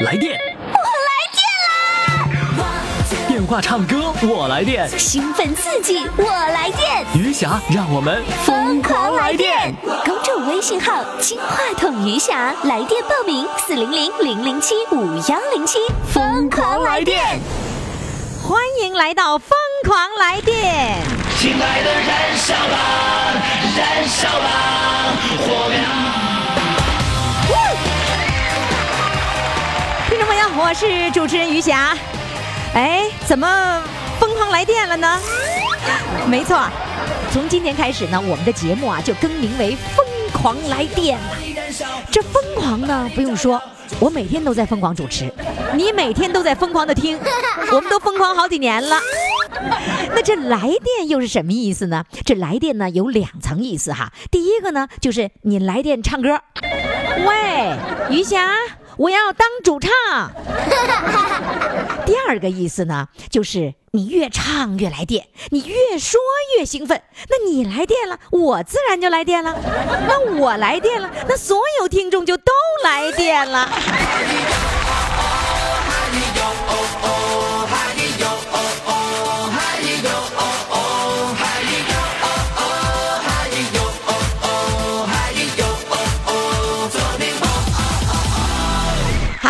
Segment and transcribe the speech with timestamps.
[0.00, 0.78] 来电，我
[1.08, 2.68] 来电啦！
[3.26, 9.74] 电话唱歌我来电，兴奋刺激我来电，余霞让我们疯狂来电！
[10.04, 15.78] 公众微信号“金话筒余霞”，来电报名：四零零零零七五幺零七，
[16.12, 17.40] 疯狂来电！
[18.40, 19.50] 欢迎来到疯
[19.84, 20.96] 狂来电！
[21.40, 23.34] 亲爱的，燃烧吧，
[23.76, 24.46] 燃烧吧，
[25.44, 26.17] 火苗！
[30.60, 31.96] 我是主持人于霞。
[32.74, 33.80] 哎，怎么
[34.18, 35.20] 疯狂来电了呢？
[36.26, 36.68] 没错，
[37.32, 42.04] 从今天开始呢，我们的节目啊就更名为《疯狂来电》了。
[42.10, 43.62] 这疯狂呢，不用说，
[44.00, 45.32] 我每天都在疯狂主持，
[45.74, 47.16] 你每天都在疯狂的听，
[47.70, 48.98] 我们都疯狂好几年了。
[50.12, 52.04] 那这来电又是什么意思呢？
[52.24, 54.12] 这来电呢有两层意思哈。
[54.28, 56.40] 第一个呢就是你来电唱歌，
[57.24, 57.76] 喂，
[58.10, 58.50] 余霞。
[58.98, 59.90] 我要当主唱。
[62.04, 66.20] 第二个意思呢，就是你越唱越来电，你越说
[66.58, 67.00] 越兴奋。
[67.28, 69.54] 那你来电了，我自然就来电了。
[70.08, 73.68] 那我来电了，那所有听众就都来电了。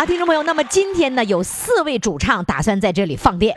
[0.09, 3.55] 听众朋友，那么今天呢，有四位主唱打算在这里放电。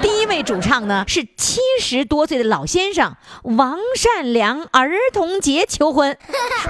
[0.00, 6.16] 第一位主唱呢是七十多岁的老先生王善良，儿童节求婚。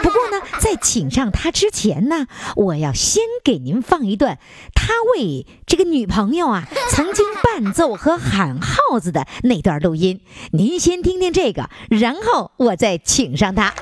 [0.03, 4.39] 不过呢，在请上他之前呢，我要先给您放一段
[4.75, 10.23] 他为这个女朋友啊曾经伴奏和喊号子的那段录音。
[10.53, 13.75] 您先听听这个，然后我再请上他。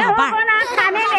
[0.00, 1.09] 那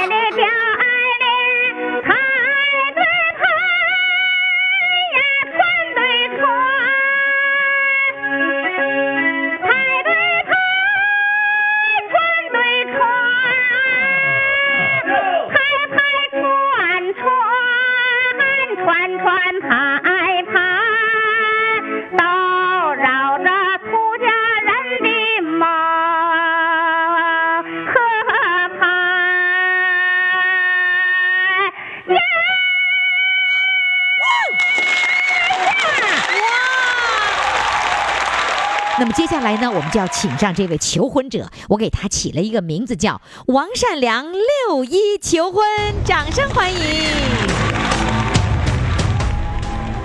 [39.12, 45.62] 么接下来呢，我们就要请上这位求婚者，我给他起了一个名字叫王善良六一求婚，
[46.06, 46.80] 掌声欢迎！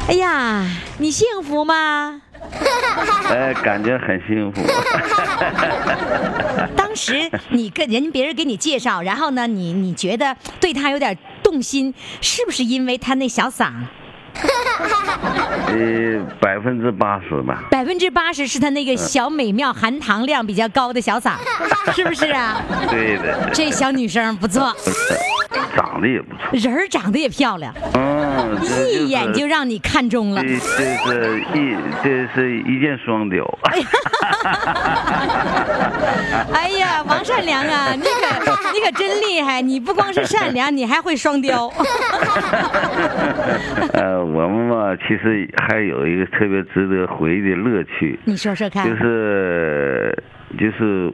[0.09, 0.67] 哎呀，
[0.99, 2.21] 你幸福吗？
[3.31, 4.61] 哎，感觉很幸福。
[6.77, 13.73] 当时你跟人别人给你介绍，然后呢，你你觉得对他有点动心，是不是因为他那小嗓？
[15.69, 17.65] 呃，百分之八十吧。
[17.71, 21.33] 百分之八十是他那个小美妙、含糖量比较高的小嗓，
[21.95, 22.61] 是不是啊？
[22.89, 23.51] 对的。
[23.53, 24.75] 这小女生不错，
[25.75, 30.43] 长得也不错，人儿长得也漂亮，嗯，一眼就让你看中了。
[30.43, 33.45] 这这是一这是一箭双雕。
[36.53, 39.61] 哎呀，王善良啊，你可你可真厉害！
[39.61, 41.73] 你不光是善良，你还会双雕。
[43.93, 48.19] 呃，我们嘛，其实还有一个特别值得回忆的乐趣。
[48.25, 48.85] 你说说看。
[48.89, 50.15] 就是
[50.59, 51.13] 就是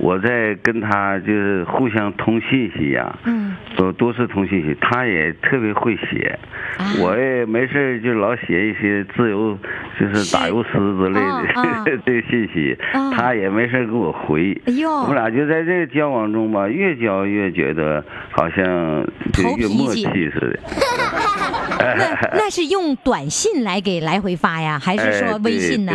[0.00, 4.74] 我在跟他就是互相通信息呀，嗯，都都是通信息。
[4.80, 6.38] 他也特别会写，
[7.00, 9.58] 我也没事就老写一些自由，
[10.00, 12.76] 就是打油诗之类的 这信息。
[13.14, 14.58] 他也没事给我回。
[14.66, 20.58] 哎呦，我们俩就在这个交往中吧，越交越觉得好像就越默契似的。
[21.78, 25.92] 那那是用短信来给来回发呀，还是说微信呢？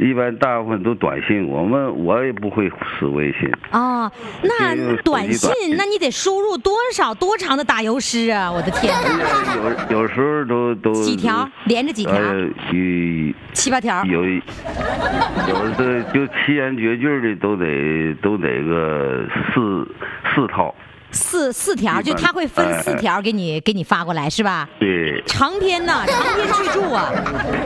[0.00, 3.50] 一般大部分都短信，我们我也不会使微信。
[3.70, 4.10] 哦，
[4.42, 8.50] 那短信，那你得输入多少多长的打油诗啊！
[8.50, 9.88] 我的天哪！
[9.90, 12.14] 有有时候都都几条连着几条？
[12.14, 12.40] 呃，
[12.72, 14.04] 有七八条。
[14.04, 19.86] 有有的 就七言绝句的都得都得个四
[20.34, 20.74] 四套。
[21.12, 24.68] 四四条，就他会分四条给你给你发过来，是吧？
[24.80, 25.22] 对。
[25.24, 27.12] 长篇呐，长篇巨著啊。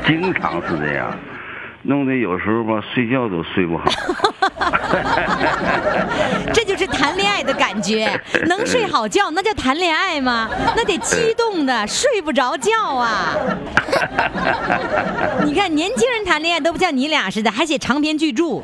[0.07, 1.11] 经常是这样。
[1.83, 3.85] 弄得有时候吧睡觉都睡不好。
[6.53, 8.09] 这就是谈恋爱的感觉，
[8.47, 10.49] 能睡好觉那叫谈恋爱吗？
[10.77, 13.35] 那得激动的睡不着觉啊！
[15.45, 18.61] 你看年轻人谈恋爱都不像你俩似的，还写长篇巨著。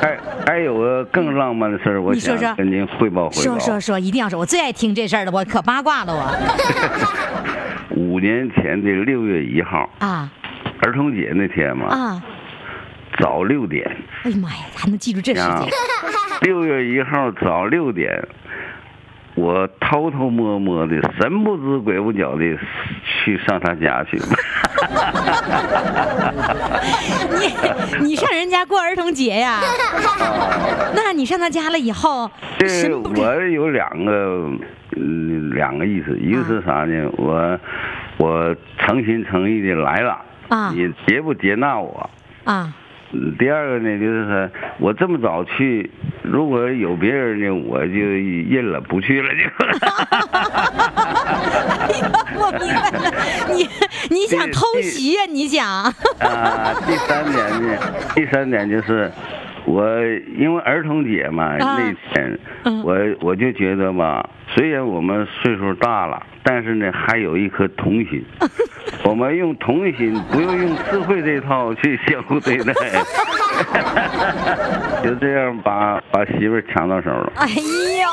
[0.00, 3.42] 还还有个更浪漫的事儿，我想跟您汇报汇报。
[3.42, 6.32] 说说说，一定要说，我最爱听这事儿了，我可八卦了我。
[7.90, 10.30] 五年前的六月一号啊，
[10.82, 12.22] 儿童节那天嘛啊。
[13.18, 13.86] 早六点，
[14.24, 15.68] 哎呀妈呀，还能记住这时间？
[16.42, 18.10] 六月一号早六点，
[19.34, 22.58] 我偷偷摸摸的，神不知鬼不觉的
[23.24, 24.18] 去上他家去。
[28.00, 29.60] 你你上人家过儿童节呀？
[30.94, 34.50] 那你上他家了以后，这我有两个
[34.96, 37.08] 嗯两个意思，一个是啥呢？
[37.16, 37.58] 我
[38.18, 40.18] 我诚心诚意的来了，
[40.74, 42.10] 你接不接纳我？
[42.44, 42.74] 啊。
[43.38, 45.90] 第二个呢，就是说我这么早去，
[46.22, 49.38] 如果有别人呢，我就认了，不去了就。
[52.38, 53.14] 我明白了，
[53.54, 53.68] 你
[54.10, 55.22] 你想偷袭呀？
[55.28, 55.66] 你想？
[55.66, 57.78] 啊，第三点呢，
[58.14, 59.10] 第三点就是。
[59.68, 59.84] 我
[60.38, 62.38] 因为儿童节嘛那天，
[62.84, 68.24] 我我就觉得吧，虽然我们岁数大了，但是呢还有一颗童心。
[69.06, 72.74] 我们用同心，不用用智慧这套去相互对待。
[75.02, 77.32] 就这样把把媳妇抢到手了。
[77.36, 77.46] 哎
[78.02, 78.08] 呀！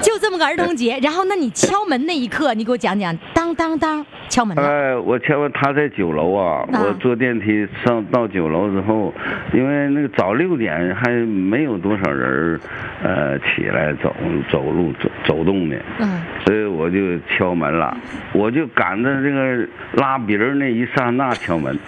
[0.00, 4.06] 就这么个儿童节，然后那你敲门那一刻，你给我讲讲，当当当。
[4.28, 6.64] 敲门哎，我敲门，他在九楼啊。
[6.72, 9.12] 我坐电梯上到九楼之后，
[9.52, 12.60] 因为那个早六点还没有多少人
[13.02, 14.14] 呃，起来走
[14.50, 15.76] 走路走走动的。
[15.98, 16.20] 嗯。
[16.46, 17.96] 所以我就敲门了，
[18.32, 21.78] 我就赶着这个拉鼻儿那一刹那敲门。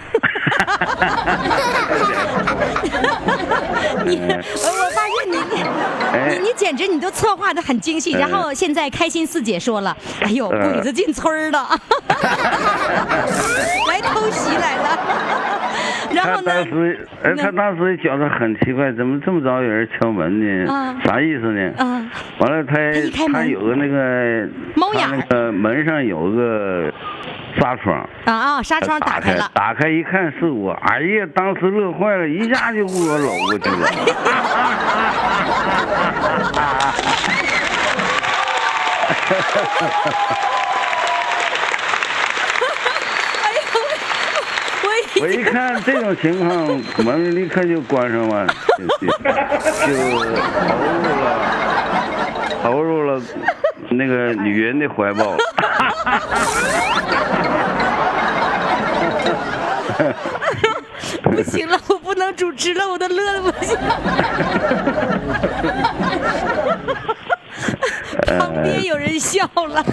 [4.05, 5.37] 你，我发现你，
[6.29, 8.11] 你你简直你都策划的很精细。
[8.11, 11.67] 然后现在开心四姐说了，哎呦，鬼子进村了。
[13.87, 14.97] 来偷袭来了，
[16.13, 16.51] 然后呢？
[16.53, 20.71] 当时，哎，他当时觉得很奇怪，怎么这么早有人敲门呢？
[20.71, 21.71] 啊，啥意思呢？
[21.77, 22.01] 啊，
[22.39, 22.75] 完了他
[23.33, 26.91] 他有个那个猫眼，那个门上有个
[27.59, 33.87] 纱窗啊啊，纱窗打开了，打开一看是我，哎呀，当时乐坏了，一下就给我搂过去了。
[45.21, 48.47] 我一看这种情况，门立刻就关上了，
[48.81, 49.21] 就投
[50.01, 50.41] 入了，
[52.63, 53.21] 投入了
[53.91, 55.37] 那个女人的怀抱。
[61.23, 63.77] 不行了，我不能主持了，我都乐的不行。
[68.61, 69.83] 旁边有人笑了。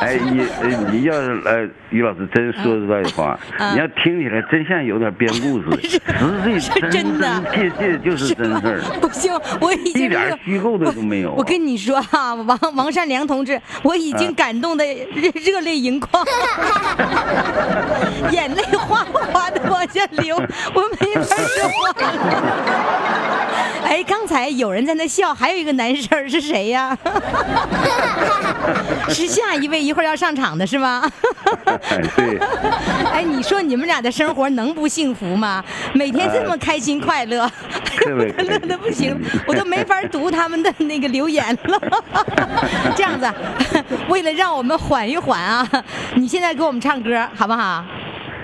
[0.00, 0.46] 哎，你
[0.90, 3.38] 你要是呃，于老师真说实在话，
[3.72, 5.70] 你要听起来真像有点编故事，
[6.00, 6.00] 实
[6.58, 8.80] 际真真切切就是真事儿。
[9.00, 11.34] 不行，我已经一点虚构的都没有。
[11.34, 14.84] 我跟你说哈，王王善良同志，我已经感动的
[15.34, 16.24] 热泪盈眶，
[18.32, 22.08] 眼泪哗哗的往下流，我没法说话了。
[23.90, 26.96] 哎，刚才有人在那笑，还有一个男生是谁呀？
[29.08, 31.02] 是下一位一会儿要上场的是吗？
[32.16, 32.38] 对。
[33.12, 35.62] 哎，你说你们俩的生活能不幸福吗？
[35.92, 37.50] 每天这么开心快乐，
[38.06, 41.80] 乐的不行，我都没法读他们的那个留言了。
[42.94, 43.26] 这样子，
[44.08, 45.66] 为了让我们缓一缓啊，
[46.14, 47.84] 你现在给我们唱歌好不好？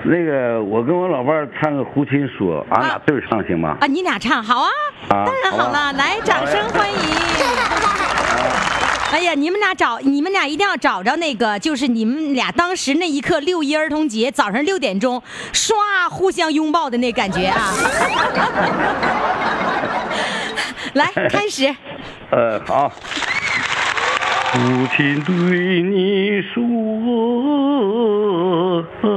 [0.08, 3.76] 那个，我跟我老伴儿唱个《胡琴说》，俺俩对唱行吗？
[3.80, 4.70] 啊，你俩唱好啊！
[5.08, 6.96] 当然好了，来，掌声欢迎！
[9.12, 15.20] 哎呀，你们俩找，你们俩一定要找着那个，就是你们俩当时那一刻六一儿童节早上六点钟，
[15.52, 15.72] 唰
[16.08, 17.74] 互相拥抱的那感觉啊！
[20.94, 21.74] 来，开始。
[22.30, 22.92] 呃，好。
[24.56, 24.62] 父
[24.96, 26.54] 亲对你说，
[29.02, 29.08] 爱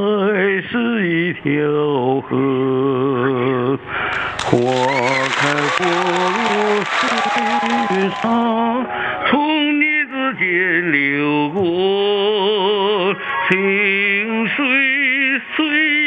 [0.69, 1.39] 是一条
[2.19, 3.79] 河，
[4.43, 4.49] 花
[5.37, 5.41] 开
[5.77, 5.79] 花
[6.35, 6.43] 落
[6.83, 6.91] 水
[8.21, 8.23] 上，
[9.29, 9.31] 从
[9.79, 9.81] 你
[10.11, 10.43] 指尖
[10.91, 13.15] 流过，
[13.49, 13.53] 情
[14.45, 14.57] 水
[15.55, 15.57] 水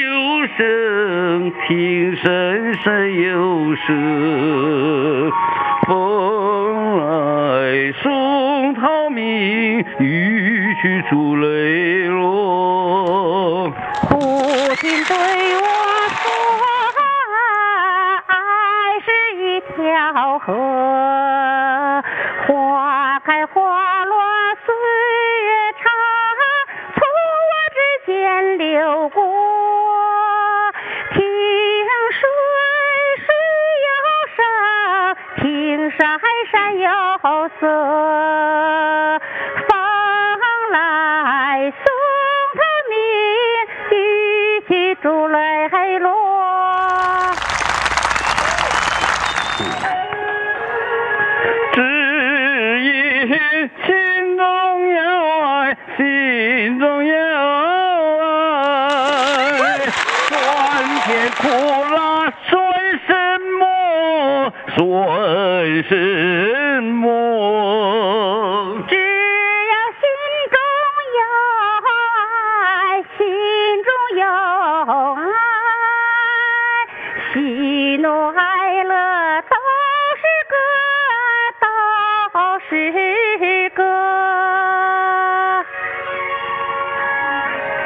[0.03, 0.07] 有
[0.59, 0.61] 声，
[1.67, 1.71] 情
[2.17, 2.25] 深
[2.85, 2.87] 深
[3.23, 3.89] 有深，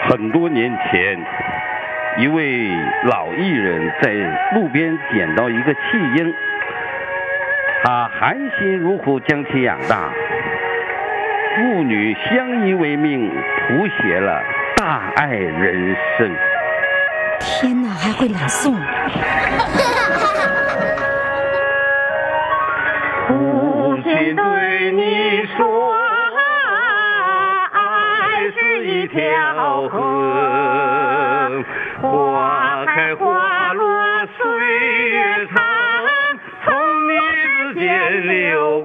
[0.09, 1.19] 很多年前，
[2.19, 2.71] 一位
[3.05, 4.12] 老艺人在
[4.55, 5.81] 路边捡到一个弃
[6.16, 6.33] 婴，
[7.83, 10.09] 他含辛茹苦将其养大，
[11.57, 14.40] 父女相依为命，谱写了
[14.76, 16.35] 大爱人生。
[17.40, 18.73] 天哪，还会朗诵。
[23.28, 25.95] 母亲对你说，
[27.73, 31.64] 爱是一条河，
[32.02, 34.47] 花开花落岁
[35.09, 35.64] 月长，
[36.64, 36.73] 从
[37.09, 37.11] 你
[37.43, 38.83] 指尖流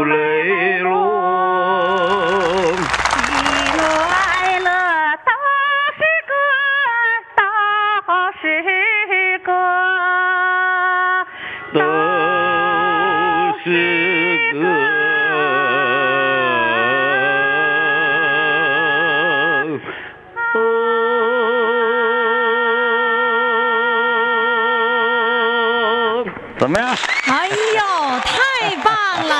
[0.00, 0.88] 去珠泪落。
[2.74, 3.32] 喜
[3.76, 4.70] 怒哀乐
[5.26, 5.30] 都
[5.96, 6.32] 是歌，
[7.36, 7.42] 都
[8.40, 8.42] 是
[9.40, 9.48] 歌，
[11.74, 11.78] 都
[13.64, 13.68] 是
[14.52, 14.56] 歌。
[26.58, 26.88] 怎么样？
[27.26, 27.54] 哎呦，
[28.20, 28.30] 太
[28.84, 28.92] 棒
[29.26, 29.32] 了！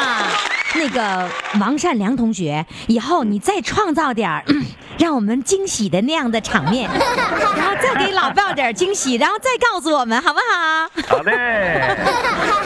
[0.74, 1.28] 那个
[1.58, 4.64] 王善良同学，以后你再创造点儿、嗯
[4.98, 6.90] 让我们惊喜的那样的场面，
[7.56, 10.90] 然后再给老鲍点惊喜，然后再告诉我们，好不好？
[11.16, 11.96] 好嘞，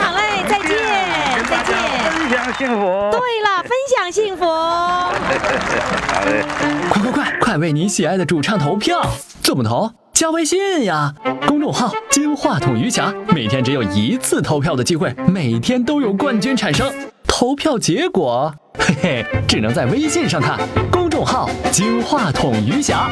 [0.01, 1.77] 好嘞，再见，再见。
[2.11, 3.11] 分享幸福。
[3.13, 4.45] 对了，分享幸福。
[4.51, 6.45] 好嘞。
[6.91, 9.01] 快快快，快为你喜爱的主唱投票！
[9.41, 9.93] 怎么投？
[10.13, 11.13] 加微信呀，
[11.47, 16.93] 公众号“金话筒余霞”，每天只有一次投票的机会，每天都有冠军产生。
[17.37, 20.57] 投票结果，嘿嘿，只能在微信上看。
[20.89, 23.11] 公众号“金话筒余霞”。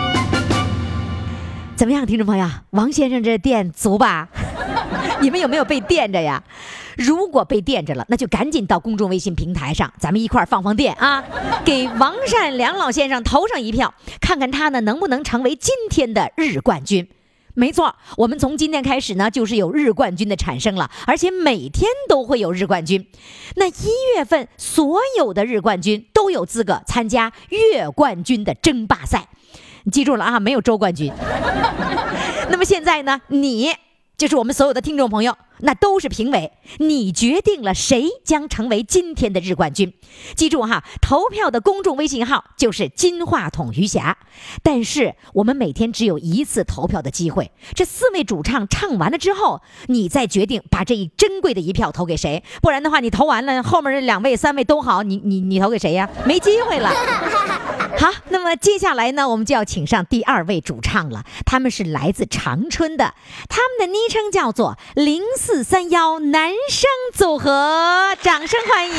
[1.75, 2.49] 怎么样，听众朋友？
[2.71, 4.29] 王先生这电足吧？
[5.21, 6.41] 你们有没有被电着呀？
[6.97, 11.25] 如果被电着了，那就赶紧到公众微信平台上，咱们一块儿放放电啊！
[11.65, 17.09] 给王善良老先生投上一票，看看他呢能不能成为今天的日冠军。
[17.55, 23.07] 没错，我们从今天开始呢，就是有日冠军的产生了，而且每天都会有日冠军。
[23.57, 29.29] 那一月份所有的日冠军都有资格参加月冠军的争霸赛。
[29.85, 31.13] 你记住了啊，没有周冠军。
[32.49, 33.71] 那么现在呢，你
[34.17, 39.93] 就是我们所有的听众朋友，那都是评委，你决定了谁将成为今天的日冠军。
[40.37, 44.19] 记住哈，投票的公众微信号就是金话筒余霞。
[44.63, 52.43] 但是我们每天只有一次投票的机会，这四位主唱唱完了之后，你再决定把这一珍贵的一票投给谁。
[52.61, 56.09] 不然的话，你投完了，后面这两位、三位都好，你你你投给谁呀？
[56.27, 56.91] 没机会了。
[57.99, 61.25] 好，那么接下来呢，我们就要请上第二位主唱了。
[61.45, 63.15] 他们是来自长春的，
[63.49, 68.95] 他们的昵称叫做零四三幺男生组合，掌声欢迎。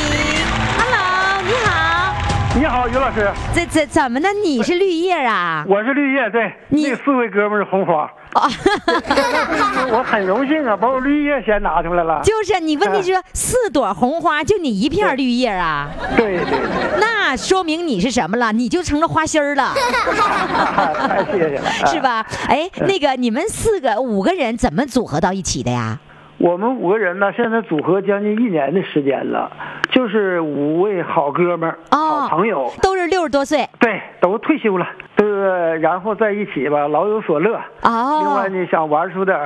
[0.78, 2.16] Hello，你好，
[2.56, 4.30] 你好，于老师，这这怎么呢？
[4.32, 5.66] 你是绿叶啊？
[5.68, 8.48] 我是绿叶，对，你那四位哥们是红花，啊，
[9.92, 12.22] 我很荣幸啊，把我绿叶先拿出来了。
[12.24, 15.90] 就是你问题是说四朵红花，就你一片绿叶啊？
[16.16, 18.54] 对对对，那说明你是什么了？
[18.54, 19.74] 你就成了花心儿了。
[19.76, 22.00] 太谢谢了， 是？
[22.00, 22.26] 吧？
[22.48, 25.98] 哎，那个你们四个五个人怎么组合到一起的呀？
[26.44, 29.50] 我们五个人呢，现在组合将近一年的时间了，
[29.92, 34.86] 就是五位好哥们儿、好朋友，都是六十多岁，对，都退休了，
[35.16, 35.26] 对
[35.80, 37.56] 然后在一起吧，老有所乐。
[37.84, 38.20] 哦。
[38.20, 39.38] 另外呢，想玩出点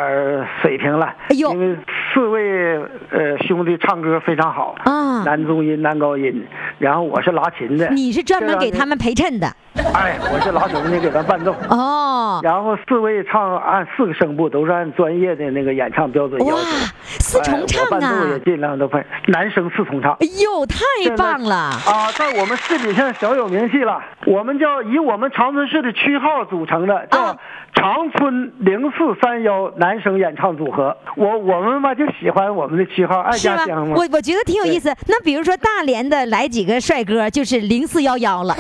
[0.60, 1.78] 水平来，哎呦，因为
[2.12, 2.80] 四位
[3.12, 6.44] 呃兄弟唱歌非常好啊，男中音、男高音，
[6.80, 9.48] 然后我是拉琴的，你是专门给他们陪衬的。
[9.94, 11.54] 哎，我是拉手呢，给咱伴奏。
[11.70, 12.40] 哦。
[12.44, 16.56] 然后四位唱按四个声部，都是按专业的那个演唱标准要求。
[16.56, 16.64] 哇，
[17.02, 17.88] 四重唱啊！
[17.92, 20.14] 伴奏也尽量都配，男生四重唱。
[20.14, 21.56] 哎呦，太棒了！
[21.56, 24.02] 啊，在我们市里现在小有名气了。
[24.26, 27.38] 我们叫以我们长春市的区号组成的，叫
[27.78, 30.98] 长春零四三幺男生演唱组合。
[31.16, 33.94] 我我们吧就喜欢我们的七号，爱家乡嘛。
[33.96, 34.92] 我我觉得挺有意思。
[35.08, 38.56] 那比如说大连的来几个帅哥，就是零四幺幺了。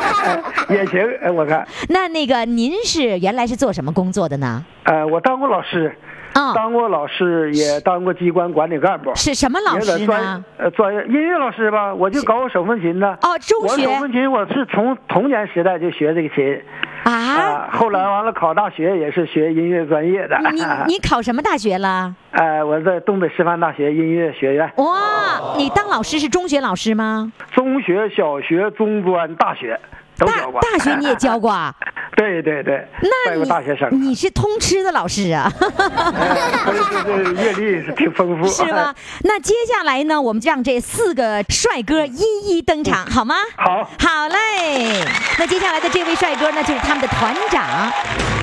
[0.68, 1.66] 也行，哎，我看。
[1.88, 4.62] 那那个您是原来是做什么工作的呢？
[4.84, 5.96] 呃，我当过老师，
[6.32, 9.12] 啊，当过老师，也当过机关管理干部。
[9.14, 10.44] 是什么老师呢？
[10.58, 13.08] 呃，专业音乐老师吧，我就搞手风琴的。
[13.22, 13.86] 哦，中学。
[13.86, 16.62] 我手风琴我是从童年时代就学这个琴。
[17.04, 17.68] 啊。
[17.72, 20.38] 后来完了考大学也是学音乐专业的。
[20.52, 20.62] 你
[20.94, 22.14] 你考什么大学了？
[22.32, 24.70] 呃，我在东北师范大学音乐学院。
[24.76, 27.32] 哇，你当老师是中学老师吗？
[27.50, 29.78] 中学、小学、中专、大学。
[30.26, 31.74] 大大学你也教过啊？
[32.16, 32.86] 对 对对，
[33.26, 35.50] 那你大学生，你是通吃的老师啊？
[35.58, 38.94] 这这阅历是挺丰富，是吧？
[39.24, 43.34] 那接下来呢，我们就让这四个帅哥一一登场，好吗？
[43.56, 45.02] 好，好嘞。
[45.38, 47.64] 那接下来的这位帅哥呢，就是他们的团长。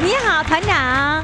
[0.02, 1.24] 你好，团长。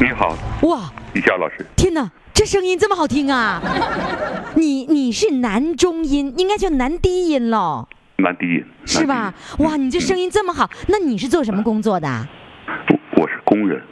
[0.00, 0.36] 你好。
[0.68, 1.66] 哇，李佳老师。
[1.74, 3.60] 天哪，这声音这么好听啊！
[4.54, 7.88] 你你是男中音，应该叫男低音喽。
[8.16, 9.34] 男低音是吧？
[9.58, 12.08] 哇，你这声音这么好，那你是做什么工作的？
[12.88, 13.82] 我我是工人。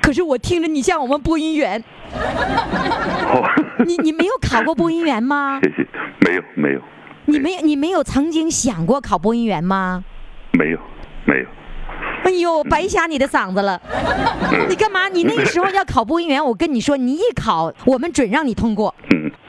[0.00, 1.82] 可是我听着你像我们播音员。
[2.12, 3.44] 哦。
[3.84, 5.60] 你你没有考过播音员吗？
[5.64, 5.86] 谢谢，
[6.20, 6.80] 没有没有。
[7.26, 10.04] 你没有你没有曾经想过考播音员吗？
[10.52, 10.78] 没有
[11.24, 11.46] 没有。
[12.22, 13.80] 哎呦，白瞎你的嗓子了！
[14.68, 15.08] 你干嘛？
[15.08, 18.94] 你那个时候要考播音员，我跟你说，你一考，我们准让你通过。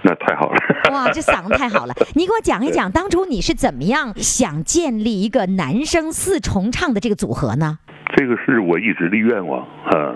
[0.07, 0.57] 嗯，那太好了。
[0.91, 1.93] 哇，这嗓子太好了！
[2.13, 7.79] 你给我讲一讲，当初你是怎么样想建立一个男生四重唱的这个组合呢？
[8.15, 10.15] 这个是我一直的愿望啊。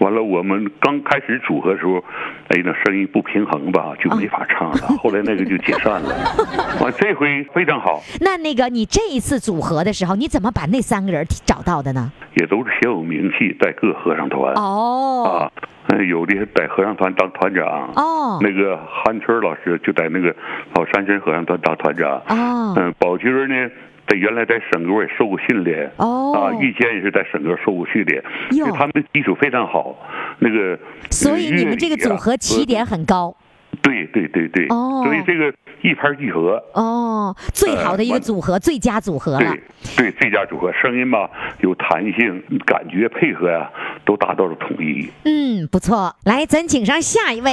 [0.00, 2.02] 完了，我们刚开始组合的时候，
[2.48, 4.76] 哎，那声音不平衡吧，就没法唱了。
[4.98, 6.12] 后来那个就解散了。
[6.82, 8.02] 完，这回非常好。
[8.20, 12.10] 那那个你这一次组合的时候，你怎么把那三个人找到的呢？
[12.34, 14.52] 也都是小有名气，在各合唱团。
[14.54, 15.48] 哦。
[15.86, 17.64] 啊，有的在合唱团当团长。
[17.94, 18.40] 哦。
[18.42, 20.34] 那个韩春老师就在那个
[20.74, 22.20] 老山村合唱团当团长。
[22.28, 22.74] 哦。
[22.76, 23.70] 嗯，宝军呢？
[24.06, 29.96] 在原来在省歌也受过训练哦，啊，玉坚也是在省歌受过训练，哟，他们的基础非常好，
[30.38, 30.78] 那个，
[31.10, 33.34] 所以你们这个组合起点很高，
[33.80, 39.62] 对对对对，哦，所以这个一拍即合，哦，最好的一个组合，最佳组合了，对
[39.96, 43.70] 对，最佳组合，声音吧有弹性，感觉配合呀
[44.04, 47.52] 都达到了统一，嗯，不错，来，咱请上下一位，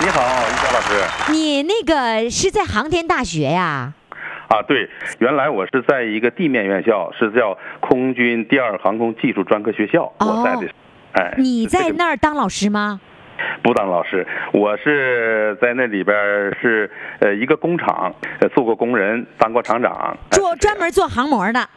[0.00, 3.62] 你好，于佳老师，你那个是在航天大学呀？
[3.62, 3.94] 啊，
[4.66, 4.88] 对，
[5.18, 10.68] 原来我是在一个地面院校，是叫空军第二航空技术专科学校，我在的，
[11.12, 13.00] 哎，你在那儿当老师吗？
[13.62, 16.14] 不当老师，我是在那里边
[16.60, 21.68] 是呃一个工厂，呃做过工人，当过厂长，做专门做航模的。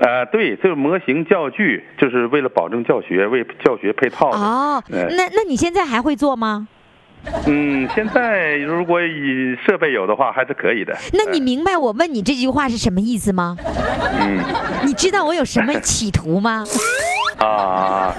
[0.00, 4.38] 呃，对，就是模型教具就是为了保证教学，为教学配套的。
[4.38, 6.68] 哦，那那你现在还会做吗？
[7.46, 10.96] 嗯，现在如果以设备有的话，还是可以的。
[11.12, 13.56] 那你明白我问你这句话是什么意思吗？
[14.20, 14.38] 嗯，
[14.84, 16.64] 你知道我有什么企图吗？
[17.38, 18.14] 啊，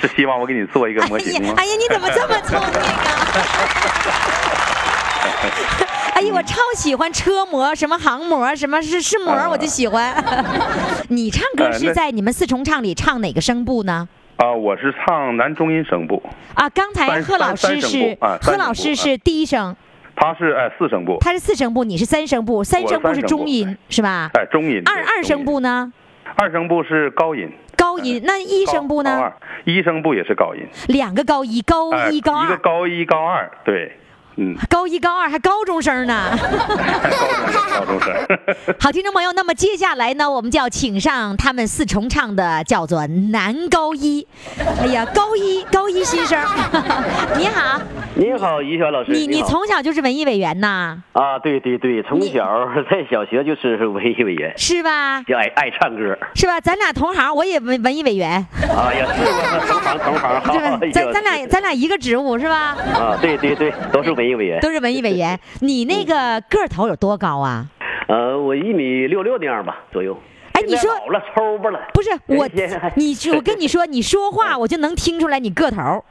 [0.00, 1.54] 是希望我给你做一个模型吗？
[1.56, 3.10] 哎呀，你怎么这么聪明啊！
[6.14, 10.14] 哎呀，我超喜欢车模，什么航模，什么是是模，我就喜欢。
[11.08, 14.08] 你唱歌是在你们四重唱里唱哪个声部呢？
[14.36, 16.22] 啊，我是唱男中音声部。
[16.54, 19.76] 啊，刚才贺老师是贺老师是第一声，
[20.16, 24.30] 他是哎四声部，他是四声部，你是三声部，三声部是中音是吧？
[24.34, 24.82] 哎，中音。
[24.86, 25.92] 二二声部呢？
[26.36, 27.48] 二声部是高音。
[27.76, 29.32] 高音，那一声部呢？
[29.64, 30.66] 一声部也是高音。
[30.88, 32.46] 两个高一，高一高二。
[32.46, 33.96] 一个高一高二，对。
[34.36, 36.36] 嗯，高一高二还高中生呢。
[37.72, 38.14] 高中生。
[38.80, 44.26] 好，听众朋友，那么接下来呢，我们就要请上他们四重唱的，叫做男高一。
[44.80, 46.38] 哎呀，高一高一新生，
[47.36, 47.80] 你好，
[48.14, 49.12] 你好，于晓老师。
[49.12, 55.22] 你你好从小就是文艺委员呐，啊，对对对，从小在小学就是文艺委员，是吧？
[55.22, 56.16] 就爱爱唱歌。
[56.34, 56.60] 是吧？
[56.60, 60.86] 咱俩同行，我也文文艺委员，啊呀，是我同行同行，对吧哎？
[60.86, 62.76] 呦咱咱俩咱俩一个职务是吧？
[62.94, 64.60] 啊，对对对，都是文艺委员。
[64.60, 65.38] 都是文艺委员。
[65.60, 67.66] 你那个个头有多高啊？
[68.08, 70.16] 呃，我一米六六那样吧，左右。
[70.54, 71.80] 哎，你说老了，抽吧了。
[71.92, 72.46] 不是我
[72.96, 76.02] 你我跟你说，你说话 我就能听出来你个头儿，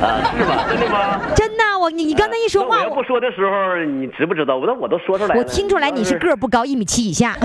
[0.00, 0.64] 啊，是吗？
[0.70, 1.20] 真的吗？
[1.34, 1.64] 真的。
[1.78, 4.56] 我你你刚才一说话，那我要不说的时候，你知不知道？
[4.56, 5.38] 我那我都说出来了。
[5.40, 7.36] 我听出来你是个儿不高，一米七以下，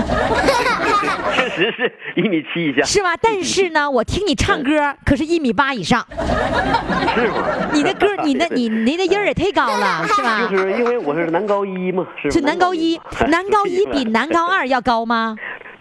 [1.36, 2.82] 确实是一米七以下。
[2.82, 3.14] 是吧？
[3.22, 4.70] 但是呢，我听你唱歌
[5.04, 6.04] 可是一米八以上，
[7.14, 7.34] 是吗？
[7.72, 10.48] 你的歌，你的你你的音儿也忒高了，是吧？
[10.50, 15.36] 就是因为我是男高一嘛，是是男高一，男高一比男高二要高吗？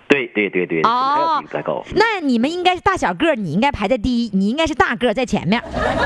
[0.08, 1.84] 对对对对，还要比咱高。
[1.96, 5.62] 那你们应该是大小个儿，你应该排在第一，你应该是大个儿在前面。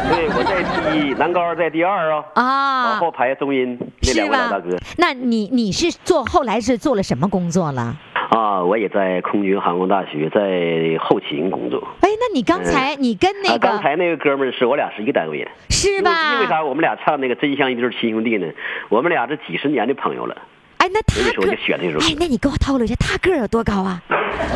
[0.09, 2.23] 对，我在第一，男高二在第二啊。
[2.35, 2.91] 啊。
[2.91, 4.77] 往后排中音那两位老大哥。？
[4.97, 7.97] 那你你是做后来是做了什么工作了？
[8.29, 11.81] 啊，我也在空军航空大学在后勤工作。
[12.01, 16.33] 哎，那你刚才你跟那啊，刚才那个哥们儿是我俩是一个单位的，是吧？
[16.33, 16.63] 因为啥？
[16.63, 18.47] 我们俩唱那个《真像一对亲兄弟》呢？
[18.89, 20.35] 我们俩这几十年的朋友了。
[20.87, 24.01] 哎，那他个就选这首歌哎，那你给我透露一下，他个儿有多高啊？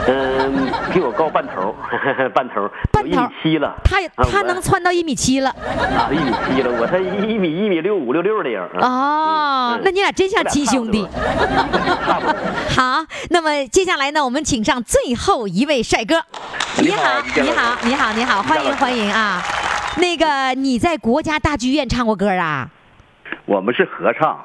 [0.07, 3.75] 嗯，比我高半头儿， 半头半头一米七了。
[3.83, 5.49] 他他能窜到一米七了。
[5.49, 8.79] 啊，一米七了，我才一米一米六五六六的样儿。
[8.79, 11.05] 哦，那你俩真像亲兄弟。
[12.75, 16.23] 好，那么接下来呢，我们请上最后一位帅哥。
[16.77, 19.41] 你好，你好，你好，你好，欢迎欢迎啊！
[19.97, 22.69] 那个你在国家大剧院唱过歌啊？
[23.45, 24.39] 我们是合唱，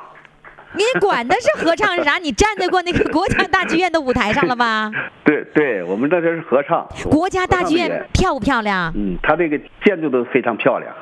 [0.77, 2.19] 你管他是合唱是啥？
[2.19, 4.91] 你站在过那个国家大剧院的舞台上了吧？
[5.25, 6.87] 对对，我们那边是合唱。
[7.11, 8.93] 国家大剧院漂不漂亮？
[8.95, 10.93] 嗯，它这个建筑都非常漂亮，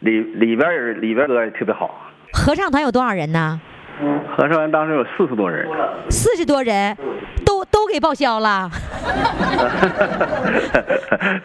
[0.00, 2.10] 里里边儿里边儿歌也特别好。
[2.32, 3.60] 合唱团有多少人呢？
[4.36, 5.66] 合唱完当时有四十多人，
[6.10, 6.96] 四十多人，
[7.44, 8.70] 都都给报销了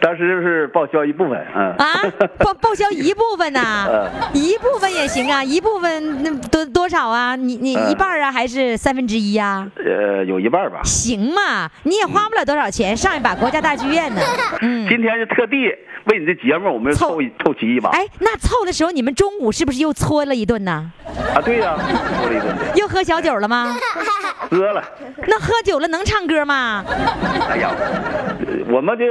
[0.00, 1.72] 当时就是报销一部分，嗯。
[1.76, 2.02] 啊？
[2.38, 7.36] 报报销一部分呐、嗯一部分也行啊，一部分那多多少啊？
[7.36, 9.66] 你你嗯一半儿啊，还是三分之一呀？
[9.76, 10.80] 呃，有一半儿吧。
[10.84, 14.20] 行嘛，你也花不了多少钱，上一把国家大剧院呢。
[14.62, 15.66] 嗯，今天是特地
[16.06, 17.90] 为你这节目，我们凑凑齐一把。
[17.90, 20.90] 哎，那凑的时候你们中午是不是又搓了一顿呢？
[21.34, 21.76] 啊，对呀、
[22.20, 22.38] 搓了一
[22.76, 23.76] 又喝小酒了吗？
[24.50, 24.82] 喝了。
[25.26, 26.84] 那喝酒了能唱歌吗？
[27.50, 29.04] 哎呀，呃我们这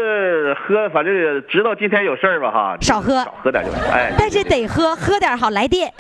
[0.56, 1.14] 喝，反正
[1.48, 3.82] 知道今天有事儿吧哈，少喝少喝点就完。
[3.92, 5.92] 哎，但是得喝，喝点好来电。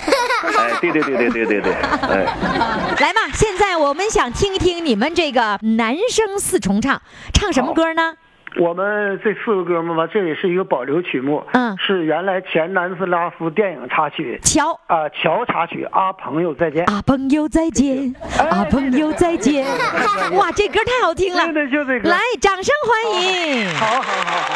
[0.58, 2.26] 哎，对对对对对对对，哎。
[3.02, 7.02] 来嘛，现在我们想听一听你们这个男生四重唱，
[7.34, 8.13] 唱什么歌呢？
[8.58, 14.72] 我们这四个哥们儿吧，这也是一个保留曲目，嗯，是原来前南斯拉夫电影插曲，乔。
[14.88, 18.13] 啊，乔插曲，啊，朋友再见，啊，朋友再见，
[18.50, 19.65] 啊，朋友再见，
[20.38, 23.68] 哇，这歌太好听了，对对，就这个，来，掌声欢迎。
[23.76, 24.56] 好好好好。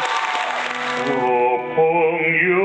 [1.02, 1.84] 我朋
[2.50, 2.56] 友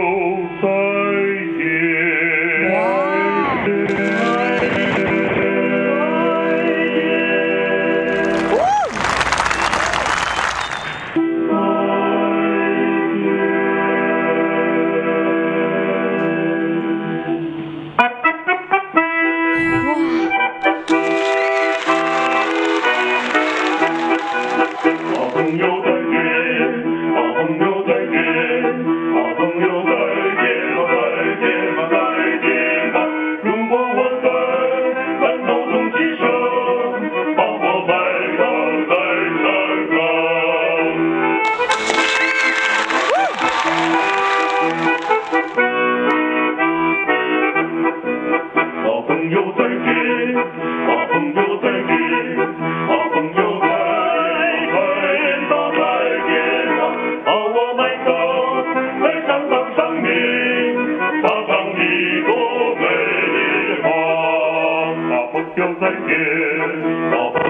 [66.06, 67.43] 友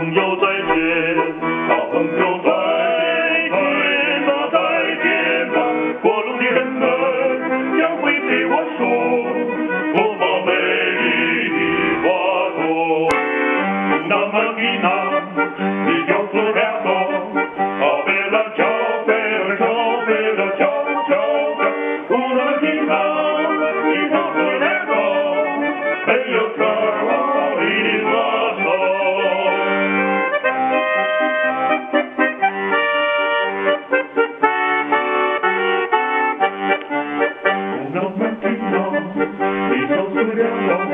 [40.67, 40.94] Thank you.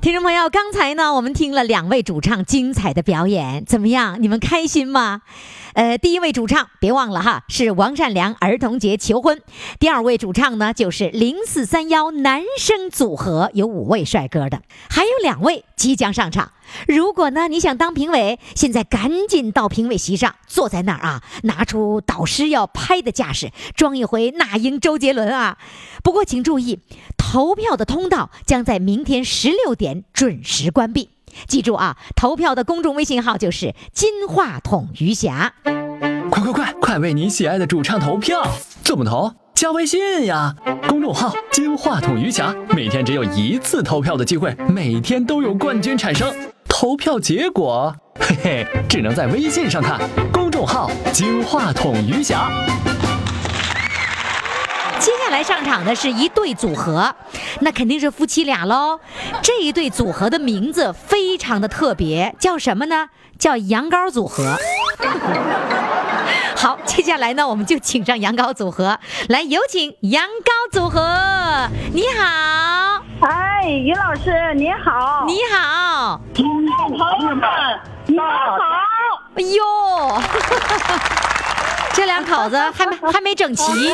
[0.00, 4.16] 听众朋友，刚才呢，我们听了两位主唱精彩的表演，怎么样？
[4.22, 5.22] 你们开心吗？
[5.74, 9.40] 呃，第一位主唱别忘了哈，是王善良儿童节求婚。
[9.80, 16.52] 第二位主唱呢，就是零四三幺男生组合，有五位帅哥的，还有两位即将上场。
[16.86, 25.58] 如果呢你想当评委，现在赶紧到评委席上坐在那儿啊，拿出导师要拍的架势，装一回那英、周杰伦啊。
[26.02, 26.80] 不过请注意，
[27.16, 31.10] 投票的通道将在明天十六点准时关闭。
[31.46, 35.54] 记住啊，投票的公众微信号就是金话筒余霞。
[36.30, 38.42] 快快快，快为你喜爱的主唱投票！
[38.82, 39.32] 怎么投？
[39.54, 40.54] 加微信呀，
[40.88, 46.32] 公众号金话筒余霞，每天只有一次投票的机会，每天都有冠军产生。
[46.80, 49.98] 投票结果，嘿嘿，只能在微信上看。
[50.32, 52.48] 公众号金话筒余霞。
[55.00, 57.12] 接下来上场的是一对组合，
[57.62, 59.00] 那肯定是夫妻俩喽。
[59.42, 63.08] 这一对组合的名字非常的特别，叫什么呢？
[63.40, 64.56] 叫羊羔组合。
[66.54, 71.00] 好，接下来呢，我们就请上羊羔组合，来有请羊羔组合。
[71.92, 76.20] 你好，哎，于老师你好，你好，
[78.08, 78.24] 你好，
[79.36, 79.62] 哎呦。
[81.94, 83.90] 这两口子还没还没整齐，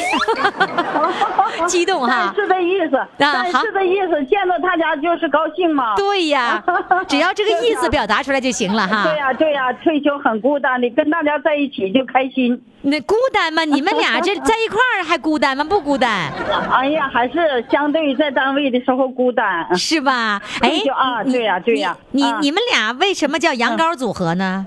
[1.66, 5.94] 激动哈，是这意思啊，是这意思，见到他家就是高兴嘛。
[5.96, 6.62] 对呀，
[7.09, 9.05] 只要这个意思表达出来就行了哈。
[9.05, 12.62] 对呀对呀，退休很孤单的，跟大家在一起就开心。
[12.85, 13.64] 那孤单吗？
[13.66, 15.64] 你们俩这 在一块儿还孤单吗？
[15.64, 16.31] 不孤单。
[16.70, 20.40] 哎呀，还是相对于在单位的时候孤单，是吧？
[20.61, 21.97] 哎，啊，对呀对呀。
[22.12, 24.66] 你你们俩为什么叫羊羔组合呢？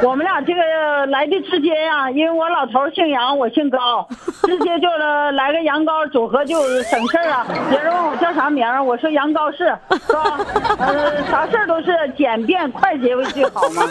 [0.00, 4.06] 我们俩这个来的直接呀，因为我老头姓杨，我姓高，
[4.44, 4.88] 直接就
[5.32, 7.44] 来个羊羔组合就省事儿啊。
[7.68, 9.64] 别人问我叫啥名我说羊羔是，
[10.06, 10.38] 是吧？
[10.78, 13.82] 呃，啥事儿都是简便快捷为最好嘛，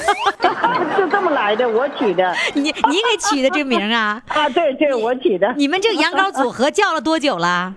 [0.97, 2.33] 就这么来的，我取的。
[2.53, 4.21] 你你给起的这名啊？
[4.30, 5.54] 啊，对对，我起的。
[5.58, 7.73] 你们这个羊羔组合叫了多久了？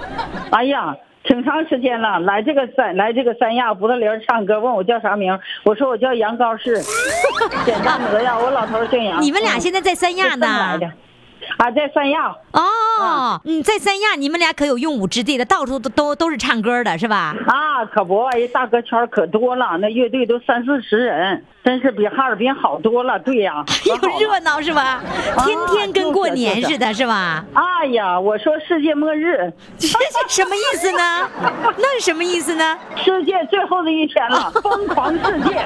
[0.50, 0.94] 哎呀。
[1.26, 6.78] 挺长时间了，来这个三来这个三亚不萄林唱歌，问我叫啥名，我说我叫杨高士，
[7.64, 8.38] 简单哪呀？
[8.38, 9.22] 我老头姓杨。
[9.22, 10.46] 你们俩现在在三亚呢？
[11.56, 17.34] 啊，在三亚哦，嗯，在三亚，你们俩可有用武之地了，到处都都都是唱歌的，是吧？
[17.46, 21.42] 啊，可不，哎，大歌圈可多了，那乐队都三四十人。
[21.64, 25.00] 真是比哈尔滨好多了，对呀， 又热闹是吧？
[25.46, 27.42] 天天跟过年似的，是吧？
[27.54, 29.50] 哎呀，我说世界末日，
[30.28, 31.26] 什么意思呢？
[31.78, 32.78] 那是什么意思呢？
[33.02, 35.64] 世界最后的一天了，疯狂世界！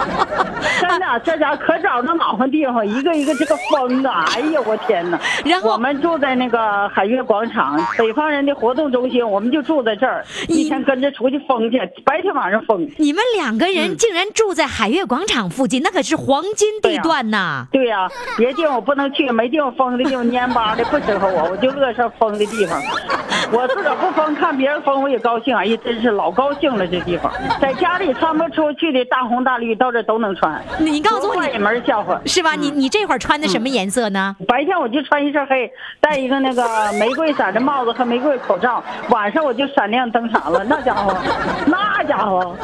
[0.81, 4.09] 真的，这家可找着暖和地方，一个一个这个疯的！
[4.11, 5.19] 哎呀，我天哪！
[5.45, 12.89] 然后我们住在那个海悦广场，北方人的活动中心，我们就住在这儿，一天跟着出去疯去，白天晚上疯。
[12.99, 17.65] 你们两个人竟然住在海悦广场附近，那可是黄金地段呐！
[17.73, 22.79] 对呀，别地方我不能去，没地方疯的地方蔫巴的不适合我，我就乐上疯的地方。
[23.51, 25.57] 我自个儿不疯，看别人疯我也高兴。
[25.57, 30.63] 哎呀，真是老高兴了，这地方在家里穿不出去的大红大绿，到这都能穿。
[30.79, 32.55] 你告诉我，你门笑话是吧？
[32.55, 34.37] 你你这会儿穿的什么颜色呢？
[34.47, 35.73] 白天我就穿一身黑，
[36.03, 38.85] 戴一个那个玫瑰色的帽子和玫瑰口罩。
[39.09, 41.17] 晚上我就闪亮登场了，那家伙，
[41.65, 42.55] 那家伙。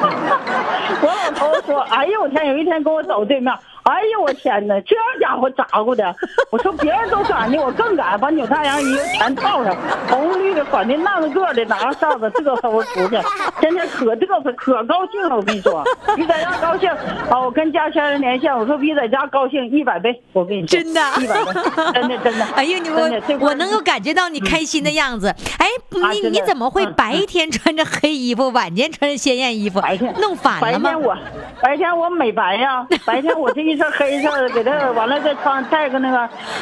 [1.02, 2.46] 我老头说：“哎呦，我天！
[2.46, 3.52] 有一天跟我走对面，
[3.84, 6.14] 哎呦，我天哪，这家伙咋呼的？
[6.50, 9.74] 我说别人都敢的，我更敢，把扭太阳衣全套上，
[10.08, 13.16] 红绿的、粉的、那个个的，拿个扇子嘚瑟我出去，
[13.60, 15.36] 天天可嘚瑟，可高兴了。
[15.36, 15.82] 我跟你说，
[16.14, 16.90] 比在家高兴。
[17.28, 20.22] 好，我跟家乡人连线，我说比在家高兴一百倍。
[20.32, 21.60] 我跟你说，真的，一百倍，
[21.94, 22.44] 真的真的。
[22.54, 25.34] 哎呦，你我我能够感觉到你开心的样子。
[25.58, 25.66] 哎，
[26.12, 29.80] 你你怎么会白天穿着黑衣服，晚间穿着鲜艳衣服？
[29.80, 30.90] 白天弄反了吗？
[30.90, 31.16] 白天我
[31.62, 36.18] 白天我美白呀，白天我这一身黑色的，给他完了再穿戴个那个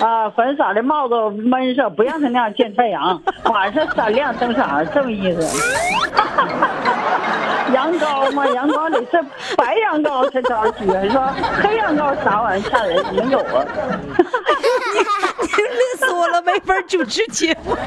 [0.06, 3.20] 啊粉色的帽子闷上，不让他那样见太阳。
[3.44, 5.40] 晚上闪亮登场，这么意思。
[7.74, 9.20] 羊羔嘛，羊羔得是
[9.56, 11.28] 白羊羔才招喜，说
[11.62, 13.04] 黑羊羔啥玩意儿吓人？
[13.14, 13.64] 没有啊！
[15.58, 15.64] 乐
[15.98, 17.76] 死我了，没法主持节目。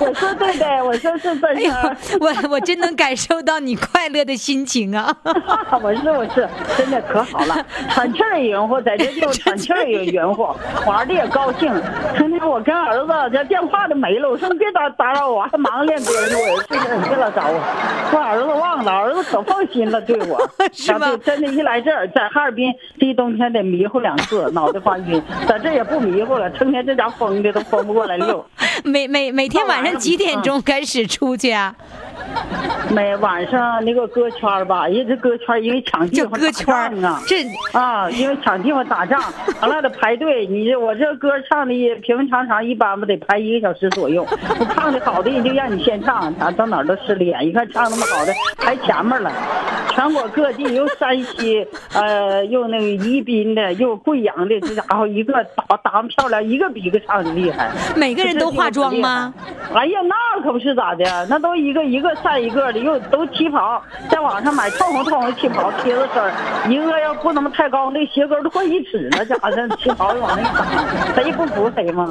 [0.00, 1.96] 我说对的，我说是真的。
[2.20, 5.14] 我我真能感受到你快乐的心情啊！
[5.80, 7.54] 我是我是，真的可好了，
[7.90, 10.48] 喘气儿也匀乎，在这地方 喘气儿也匀乎，
[10.86, 11.72] 玩的也高兴。
[12.16, 17.60] 成天我跟儿子这电话都没了，我说你别打打扰我，还忙练歌呢，我睡觉你别老找我。
[18.12, 20.38] 我儿子忘了，儿子可放心了，对我。
[20.72, 21.16] 是吗？
[21.24, 25.22] 真的，一来这儿，在哈尔滨，这一冬天得迷糊两次，脑袋发晕。
[25.48, 28.44] 在这也不迷糊了，成天这家疯的都疯不过来溜。
[28.84, 31.74] 每每每天晚上几点钟开始出去啊？
[32.90, 37.44] 每晚上那个歌圈吧，因为这歌圈因为抢地方打仗啊，这
[37.78, 39.20] 啊，因为抢地方打仗，
[39.60, 40.46] 完了得排队。
[40.46, 44.26] 你这我这歌唱的平平常常，一般不得排一个小时左右。
[44.58, 47.46] 你唱的好的，人就让你先唱，咱到哪儿都失脸。
[47.46, 49.30] 一看唱那么好的，排前面了。
[49.90, 57.70] 全国各地又山西，呃，又那个宜宾的，又贵阳的，这家伙一个打打扮漂亮，一个比一个唱的厉害。
[57.96, 59.34] 每个人都化妆吗？
[59.74, 66.32] 哎呀，那可不是咋的，那都一个一个赛一个的，又都旗袍，在网上买透红透红旗袍，贴着身儿，
[66.68, 70.64] 一个要不能太高，那鞋跟都快一尺了，家伙这旗袍往那一搭，
[71.14, 72.08] 谁不服谁吗？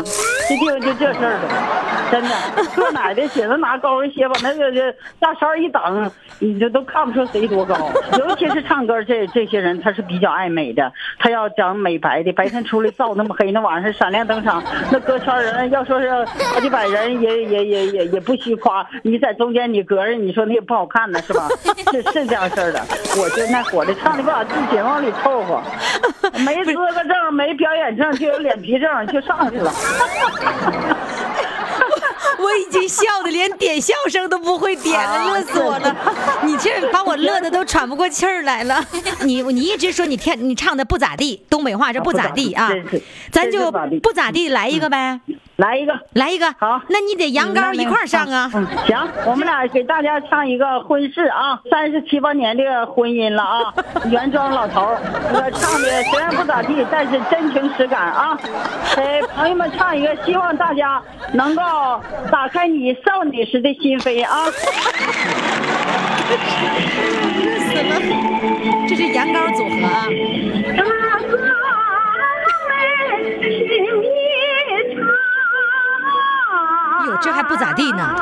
[0.50, 2.30] 这地方就这事儿了，真的，
[2.76, 7.76] 个奶的寻思拿高跟鞋把那个这大衫一挡，你这都看不出谁多高。
[8.18, 16.10] 尤其是唱歌这这些人，他是比较爱美的，他要讲美白的，白天出来照那么黑，那晚上闪亮登场，那歌圈人要说是
[16.54, 18.88] 好几百人，也也也也也不虚夸。
[19.04, 21.48] 你在中间你隔着，你说那也不好看呢，是吧？
[21.92, 22.86] 是是这样式儿的。
[23.18, 25.64] 我就那火的唱的不好，自己往里凑合，
[26.44, 29.74] 没资格证，没表演证，就有脸皮证，就上去了。
[32.40, 35.96] 我已经笑的连点笑声都不会点了，乐死我了！
[36.44, 38.86] 你这把我乐的都喘不过气儿来了。
[39.26, 42.70] 你你一直说你天你唱的不咋地，东北话这不咋地啊，
[43.32, 43.72] 咱就
[44.04, 45.20] 不咋地来一个呗。
[45.58, 48.50] 来一个，来一个，好，那你得羊羔一块上啊。
[48.54, 53.74] 嗯行，我们俩给大家唱一个婚事啊，三十七八年的婚姻了啊，
[54.10, 54.82] 原装老头
[55.34, 58.38] 我，唱的虽然不咋地，但是真情实感啊。
[58.96, 61.02] 给朋友们唱一个，希望大家
[61.34, 61.64] 能够
[62.32, 64.46] 打开你少女时的心扉啊。
[66.28, 68.00] 死了，
[68.88, 70.08] 这是羊羔组合啊。
[77.22, 78.16] 这还不咋地呢。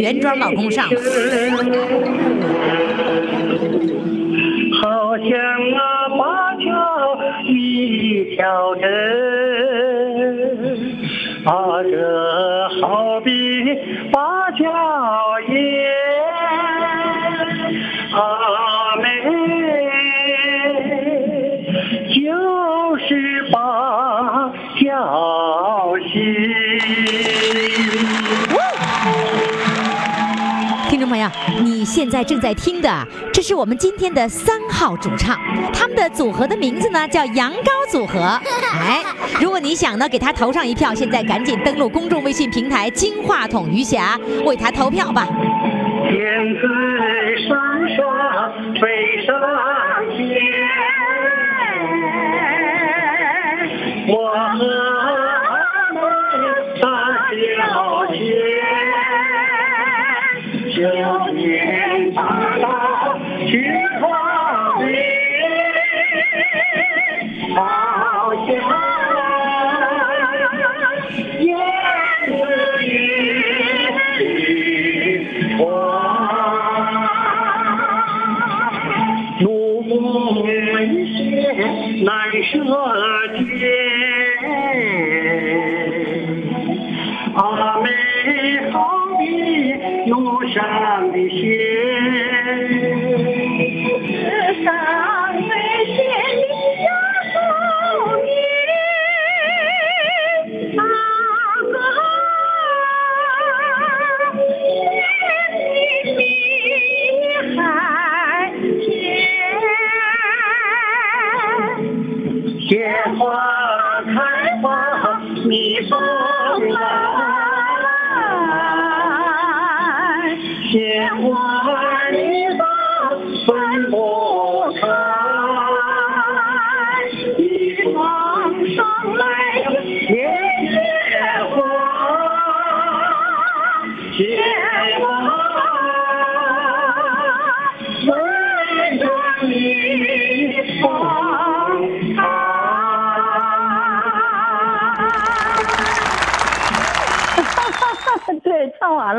[0.00, 0.88] 原装老公上。
[4.82, 5.28] 好像
[5.70, 8.82] 那，八条一条针，
[11.44, 11.90] 啊，这
[31.84, 35.38] 现在正在听的，这是我们今天的三号主唱，
[35.72, 38.20] 他们的组合的名字呢叫羊羔组合。
[38.72, 39.02] 哎，
[39.40, 45.28] 如果你想呢给他投上一票，现在赶紧登录公众微信平台“金话筒余霞”，为他投票吧。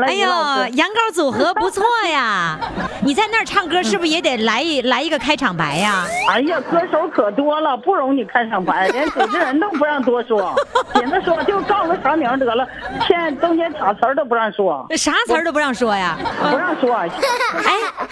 [0.00, 0.06] 了。
[0.06, 2.58] 哎呦，羊羔组合不错呀！
[3.02, 6.04] 你在那儿唱歌是不是也得来一来一个开场白呀？
[6.30, 10.54] 哎呀，歌手可多了，不容你开场白，连主持人都不让多说，
[10.94, 12.66] 紧着说就告个啥名得了，
[13.06, 16.16] 现在中间啥词儿都不让说，啥词儿都不让说呀？
[16.50, 16.94] 不让说。
[16.94, 17.08] 哎，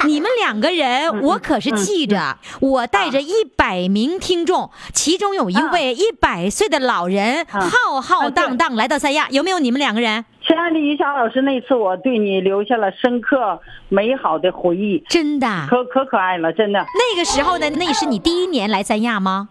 [0.06, 10.24] 你们两个人，我可是记着，我带着一百名听众，其中有一位一百岁的老人，浩浩荡荡来到三亚，有没有你们两个人？
[10.46, 16.78] 亲爱的于霞老师，那次我对你留下了深刻美好的回忆，真的，可可可爱了，真的。
[16.78, 19.48] 那个时候呢，那是你第一年来三亚吗？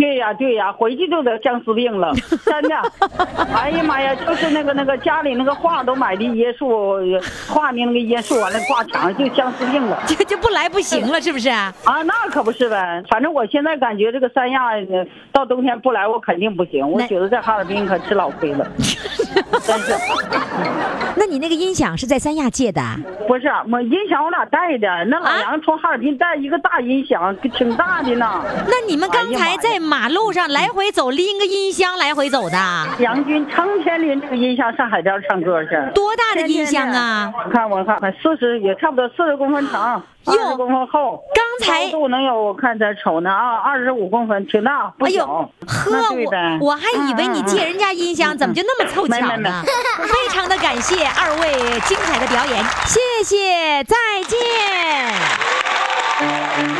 [0.00, 2.10] 对呀对呀，回去就得相思病了，
[2.46, 2.74] 真的。
[3.54, 6.98] 哎呀妈呀，就是那个那个家里那个画都买的椰树，
[7.46, 11.50] 画的那个椰树完了挂墙上就相思病了， 就就不来不行了，是不是？
[11.50, 11.74] 啊，
[12.04, 13.02] 那可不是呗。
[13.10, 18.66] 反正我现在感觉这个三亚呃到冬天不来我肯定不行，我觉得在哈尔滨可吃老亏了，
[19.62, 19.94] 真是。
[21.16, 22.80] 那你那个音响是在三亚借的？
[23.26, 28.42] 不是，我音响我俩带的，那老杨从哈尔滨带一个大音响，挺大的呢。
[28.66, 32.56] 那你们刚才在马路上来回走，拎个音箱来回走的？
[32.98, 35.70] 杨军成天拎这个音箱上海边唱歌去。
[35.94, 37.32] 多大的音箱啊？
[37.44, 41.22] 我看我看看，四十也差不多四十公分长，二十公分厚。
[41.34, 45.26] 刚才度能有我看才瞅呢啊，二十五公分，挺大，不小。
[45.26, 49.62] 呵，那对呗我我还以为你借人家音箱，怎么就那么凑巧呢？
[50.02, 51.52] 非常的感谢二位
[51.86, 53.96] 精彩的表演，谢谢，再
[54.26, 54.38] 见。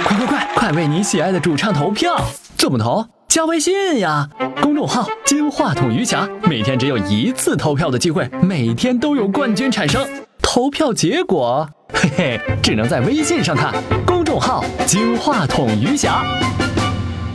[0.05, 2.16] 快快快，快为你喜爱的主唱投票！
[2.57, 3.07] 怎么投？
[3.26, 4.28] 加微信呀，
[4.61, 10.05] 公众号“金话筒余霞”，每天只有一次投票的机会，每天都有冠军产生。
[10.43, 13.74] 投票结果，嘿嘿，只能在微信上看。
[14.07, 16.24] 公众号“金话筒余霞”。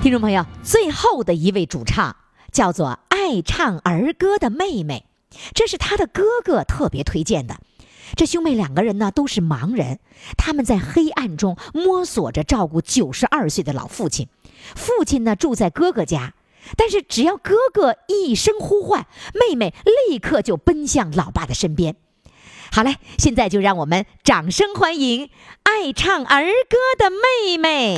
[0.01, 2.15] 听众朋友，最后的一位主唱
[2.51, 5.05] 叫做爱唱儿歌的妹妹，
[5.53, 7.57] 这是她的哥哥特别推荐的。
[8.15, 9.99] 这兄妹两个人呢都是盲人，
[10.37, 14.27] 他们在黑暗中摸索着照顾九十二岁的老父亲。
[14.75, 16.33] 父亲呢住在哥哥家，
[16.77, 19.73] 但是只要哥哥一声呼唤，妹妹
[20.09, 21.95] 立刻就奔向老爸的身边。
[22.75, 25.29] 好嘞，现在就让我们掌声欢迎
[25.63, 27.95] 爱唱儿歌的妹妹。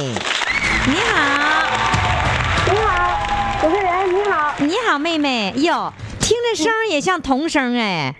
[0.86, 1.64] 你好，
[2.72, 8.14] 你好，主持人你好，你好，妹妹哟，听着声儿也像童声哎。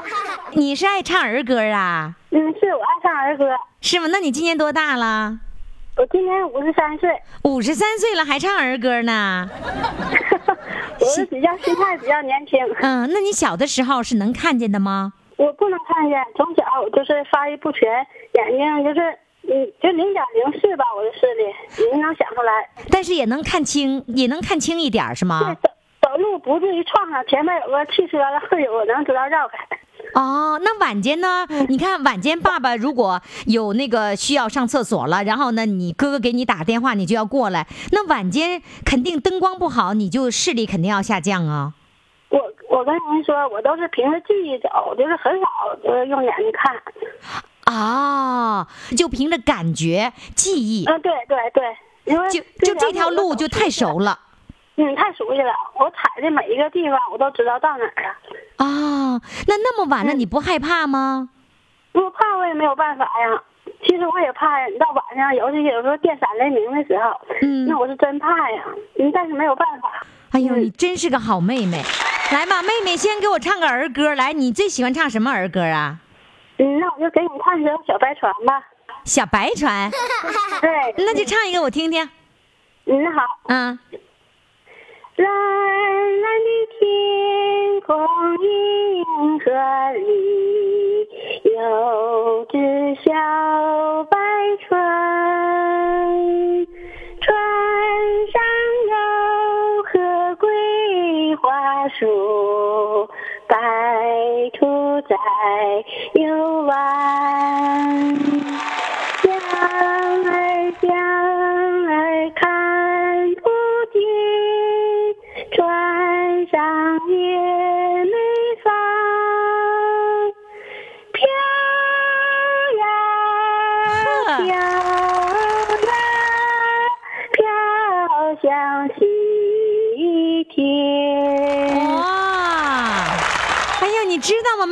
[0.56, 2.14] 你是爱唱儿歌啊？
[2.30, 3.44] 嗯，是我爱唱儿歌。
[3.82, 4.08] 是吗？
[4.10, 5.38] 那你今年多大了？
[5.98, 7.10] 我今年五十三岁，
[7.42, 9.46] 五十三岁了还唱儿歌呢？
[11.00, 12.58] 我是比较心态比较年轻。
[12.80, 15.12] 嗯，那你小的时候是能看见的吗？
[15.38, 17.88] 我不能看见，从小就是发育不全，
[18.34, 19.00] 眼睛就是
[19.48, 22.52] 嗯，就零点零四吧，我的视力，你能想出来。
[22.90, 25.56] 但是也能看清，也能看清一点儿是吗？
[25.62, 25.70] 走
[26.02, 29.56] 走路不至于撞上前面有个汽车了，会有我能知道绕开。
[30.14, 31.46] 哦，那晚间呢？
[31.68, 37.66] 你看晚间爸爸如果有那个需要上厕所了，然后呢，你哥哥给你打电话，你就要过来。
[37.92, 41.74] 那晚间肯定灯光不好，你就视力肯定要下降啊。
[42.30, 45.46] 我我跟您说，我都是凭着记忆走，就是很少
[45.82, 46.76] 就是用眼睛看。
[47.64, 48.66] 啊，
[48.96, 50.84] 就凭着感觉记忆。
[50.86, 54.18] 嗯，对对对，因为就就这条路就太熟了。
[54.76, 58.08] 嗯，太熟悉了，我踩的每一个地方我都知道到哪儿了。
[58.56, 61.30] 啊，那那么晚了，你不害怕吗？
[61.92, 63.42] 不怕，我也没有办法呀。
[63.84, 68.62] 其实我也怕呀，你到晚上，尤其有时候电闪雷鸣的时候，嗯，那我是真怕呀。
[68.98, 70.06] 嗯，但是没有办法。
[70.32, 71.82] 哎呦，你真是个好妹妹。
[72.32, 74.14] 来吧，妹妹，先给我唱个儿歌。
[74.14, 75.98] 来，你最喜欢唱什么儿歌啊？
[76.58, 78.62] 嗯，那我就给你唱一首《小白船》吧。
[79.04, 79.90] 小白船。
[80.60, 82.08] 对，那就唱一个我听听。
[82.84, 83.22] 嗯，好。
[83.48, 83.78] 嗯。
[85.16, 86.57] 蓝蓝的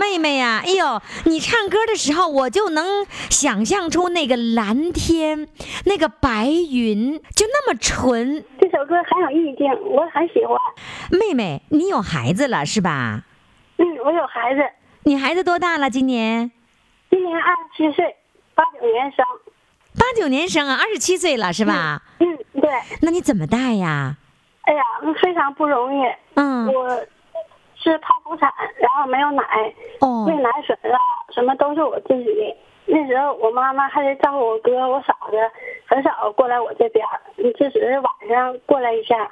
[0.07, 5.49] 妹妹呀、哎呦，你唱歌的时候，我就能想象出那个蓝天，
[5.85, 8.45] 那个白云，就那么纯。
[8.61, 10.57] 这首歌很有意境，我很喜欢。
[11.11, 13.25] 妹妹，你有孩子了是吧？
[13.79, 14.61] 嗯，我有孩子，
[15.03, 15.91] 你孩子多大了？
[15.91, 16.53] 今年？
[17.11, 18.17] 今年二十七岁，
[18.55, 19.25] 八九年生。
[19.99, 22.03] 八九年生啊，二十七岁了是吧？
[22.21, 22.71] 嗯，对。
[23.03, 24.17] 那你怎么带呀？
[24.63, 24.83] 哎呀，
[25.21, 26.05] 非常不容易。
[26.35, 27.07] 嗯，我
[27.91, 29.43] 是剖腹产，然后没有奶，
[30.01, 30.99] 哦喂奶水了，
[31.31, 32.55] 什么都是我自己。
[32.89, 35.37] 那时候我妈妈还得照顾我哥、我嫂子，
[35.87, 39.29] 很少过来我这边儿，嗯就只是晚上过来一下。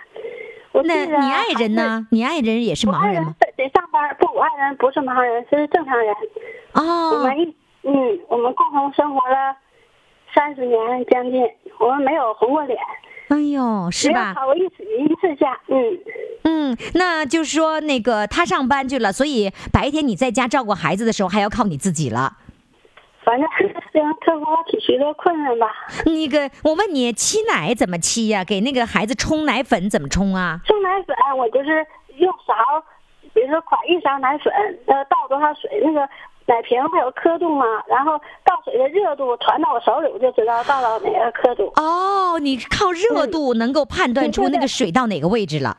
[0.72, 2.04] 我那你爱人呢？
[2.10, 3.34] 你爱人也是盲人吗？
[3.38, 6.12] 得得上班，不，我爱人不是盲人，是正常人。
[6.72, 9.56] 哦，我们一嗯，我们共同生活了
[10.34, 11.48] 三十年将近，
[11.78, 12.76] 我们没有红过脸，
[13.28, 14.34] 哎呦，是吧？
[14.34, 15.98] 吵过一次一次架，嗯。
[16.44, 22.36] 嗯，那就是说那个他上班去了，所以白天你在家照顾孩子的时候还要靠你自己了。
[23.24, 23.48] 反正
[23.90, 25.66] 这样克服了体许多困难吧。
[26.04, 30.60] 那个，我问你，沏奶怎么沏呀、给那个孩子冲奶粉怎么冲啊？
[30.66, 31.86] 冲奶粉我就是
[32.18, 32.52] 用勺，
[33.32, 34.52] 比如说㧟一勺奶粉，
[34.86, 36.06] 呃，倒多少水，那个
[36.46, 41.72] 奶瓶还有刻度吗，然后倒水的热度传到我手里，我就知道倒到哪个刻度。
[41.76, 45.76] 哦，你靠热度能够判断出那个水到哪个位置了，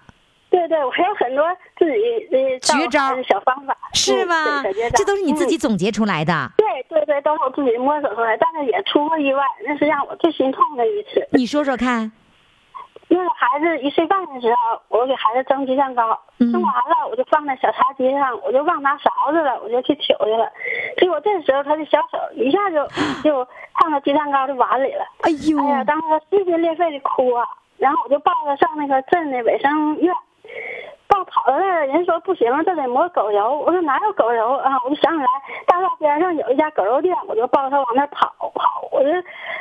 [0.49, 1.45] 对对，我还有很多
[1.77, 4.63] 自己的绝招小方法，是吗
[4.95, 6.51] 这都是你自己嗯总结出来的。
[6.57, 11.27] 对对对，都是我自己摸索出来，但是也出过意外，那是让我最心痛的一次。
[11.31, 12.11] 你说说看。
[13.07, 20.51] 那个孩子一岁半的时候，我给孩子蒸鸡蛋糕，嗯蒸完了我就放在小茶几上，我就忘拿勺子了，我就去取去了。
[20.97, 22.85] 结果这时候他的小手一下就
[23.23, 25.05] 就烫到鸡蛋糕的碗里了。
[25.21, 25.59] 哎呦！
[25.59, 27.45] 哎呀，当时他撕心裂肺的哭啊，
[27.77, 30.13] 然后我就抱着上那个镇的卫生院。
[31.07, 33.59] 抱跑了来了，人说不行，这得抹狗油。
[33.59, 34.73] 我说哪有狗油啊？
[34.83, 35.27] 我就想起来
[35.67, 38.87] 大道边上有一家狗肉店，我就抱着他往那儿跑跑。
[38.91, 39.09] 我就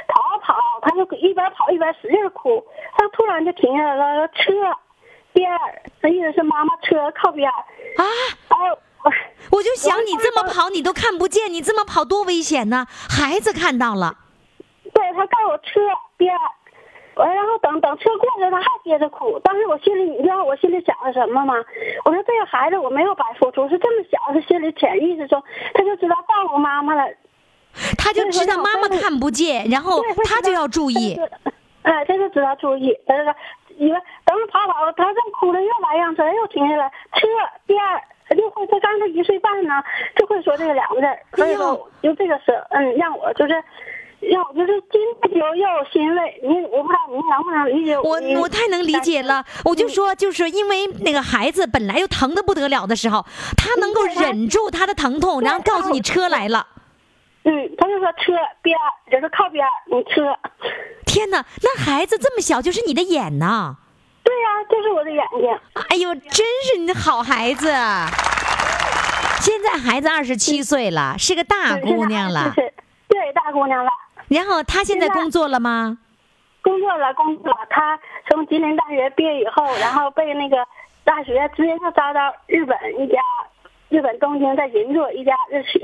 [0.08, 2.64] 跑啊跑，他就一边跑一边使劲哭。
[2.96, 4.52] 他突然就停下来了，车
[5.32, 8.04] 边儿，那意思是妈妈车靠边儿啊。
[8.48, 9.12] 哎呦，我
[9.58, 12.86] 我就想你这么跑，你都看不见，你这么跑多危险呢！
[12.88, 14.16] 孩子看到了，
[14.94, 15.80] 对他告我车
[16.16, 16.40] 边儿。
[17.16, 19.38] 完，然后等等车过去，他还接着哭。
[19.40, 21.54] 当时我心里，你知道我心里想的什么吗？
[22.04, 25.42] 我说这个孩子我没有白付出，是这么小，他心里潜意识中
[25.72, 27.02] 他就知道照顾妈妈了，
[27.96, 31.18] 他就知道妈妈看不见，然后他就要注意。
[31.82, 33.34] 哎，他就知道注意，他说
[33.76, 37.26] 以为等着跑跑，他正哭了，又来辆车，又停下来，车
[37.66, 38.02] 第二。
[38.26, 39.84] 他就会，他刚才一岁半呢，
[40.16, 43.62] 就会说这个两个字儿，所以说就这个是，嗯，让我就是。
[44.30, 44.98] 让我就是既
[45.28, 48.40] 内疚又欣慰，你我不知道您能不能理解我？
[48.40, 53.24] 我太能理解了，我就说，就是因为那个孩子本来就疼的不得了的时候，
[53.56, 56.66] 他能够忍住他的疼痛，然后告诉你车来了。
[57.44, 58.76] 嗯，他就说车边
[59.10, 60.36] 就是靠边，你车。
[61.06, 63.76] 天哪，那孩子这么小就是你的眼呐？
[64.22, 65.82] 对呀、就是我的眼睛。
[65.90, 67.66] 哎呦，真是你的好孩子。
[69.40, 72.50] 现在孩子二十七岁了，是个大姑娘了。
[72.54, 73.90] 对，大姑娘了。
[74.28, 75.98] 然后他现在工作了吗？
[76.62, 77.58] 工作了，工作了。
[77.68, 77.98] 他
[78.30, 80.56] 从吉林大学毕业以后，然后被那个
[81.04, 83.18] 大学直接就招到日本一家，
[83.90, 85.78] 日本东京在银座一家日企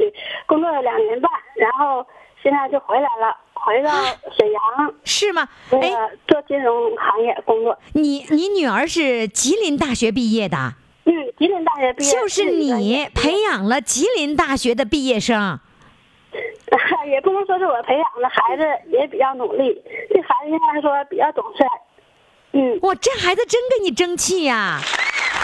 [0.47, 2.07] 工作了两年半，然后
[2.43, 3.91] 现在就回来了，回到
[4.37, 4.95] 沈阳。
[5.05, 5.47] 是吗？
[5.71, 5.91] 哎，
[6.27, 7.79] 做金融行业工作。
[7.93, 10.73] 你你女儿是吉林大学毕业的？
[11.05, 12.11] 嗯，吉林大学毕业。
[12.11, 15.61] 就是你培养了吉林大学的毕业生。
[17.11, 21.65] 也不能说是我培养的孩子也比较努力，这孩子应该说比较懂事。
[22.53, 24.81] 嗯，哇，这孩子真给你争气呀、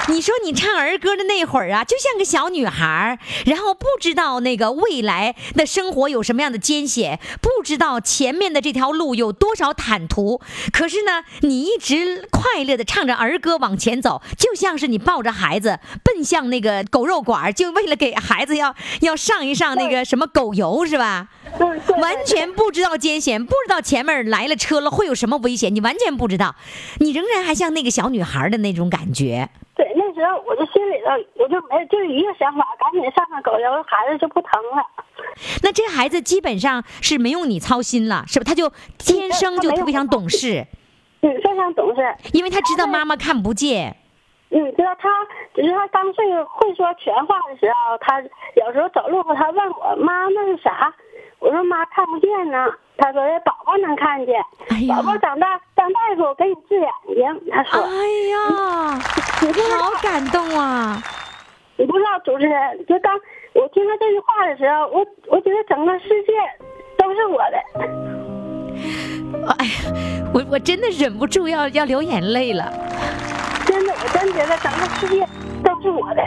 [0.09, 10.41] 你说你唱儿歌的那会儿啊，就像个小女孩儿然后不知道那个未来的生活有什么样的艰险，不知道前面的这条路有多少坦途。
[10.73, 21.29] 可是呢，你一直快乐的唱着儿歌往前走，就像是你抱着孩子奔向那个狗肉馆，就为了给孩子要要上一上那个什么狗油是吧？
[21.99, 26.55] 完全不知道艰险，不知道前面来了车了会有什么危险，你完全不知道，
[26.99, 29.51] 你仍然还像那个小女孩的那种感觉。
[30.17, 31.11] 对，那时我就心里头
[31.45, 34.83] 我就没就一个想法，赶紧上上狗油，孩子就不疼了。
[35.63, 38.45] 那这孩子基本上是没用你操心了，是吧？
[38.47, 40.67] 他就天生就特别想懂事。
[41.21, 43.95] 嗯，非常懂事，因为他知道妈妈看不见。
[44.49, 45.09] 嗯，知道他，
[45.55, 50.95] 只是他刚会会说全话的时候，他有时候走路他问我妈那是啥，
[51.47, 52.67] 我说妈看不见呢。
[52.99, 54.35] 他说宝宝能看见，
[54.89, 57.53] 宝宝长大当大夫给你治眼睛。
[57.53, 57.89] 他说，哎
[58.33, 58.99] 呀，
[59.79, 61.01] 好感动啊！
[61.77, 63.15] 你不知道主持人，就当
[63.53, 66.33] 我听到这句话的时候，我我觉得整个世界
[66.99, 67.59] 都是我的。
[69.59, 69.73] 哎呀，
[70.35, 72.73] 我我真的忍不住要要流眼泪了。
[73.67, 75.25] 真的，我真觉得整个世界
[75.63, 76.23] 都是我的。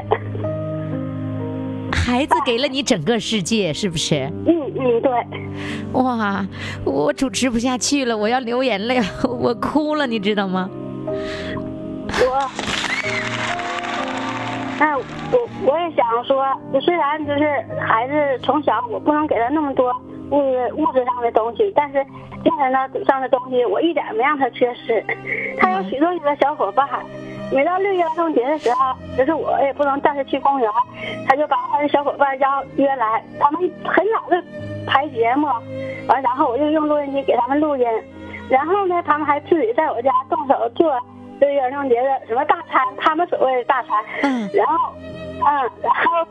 [2.10, 4.16] 孩子给了你整个世界，是不是？
[4.48, 5.12] 嗯嗯，对。
[5.94, 6.44] 哇，
[6.84, 10.68] 我主持不下去了，我要流眼泪，我哭了，你知道吗？
[11.06, 12.50] 我，
[14.80, 16.44] 哎，我我也想说，
[16.82, 17.44] 虽然就是
[17.80, 19.94] 孩子从小我不能给他那么多
[20.32, 22.04] 物质物质上的东西，但是
[22.44, 25.06] 精神上上的东西我一点没让他缺失。
[25.60, 26.90] 他有许多许多小伙伴。
[27.52, 30.70] 每到六一儿童节的时候，就是我也不能带他去公园，
[31.28, 34.42] 他就把他的小伙伴邀约来，他们很早就
[34.86, 35.48] 排节目，
[36.08, 37.86] 完然后我就用录音机给他们录音，
[38.50, 40.96] 然后呢，他们还自己在我家动手做
[41.40, 46.28] 六一儿童节的什么大餐，他们所谓的大餐，嗯，然后，嗯，然后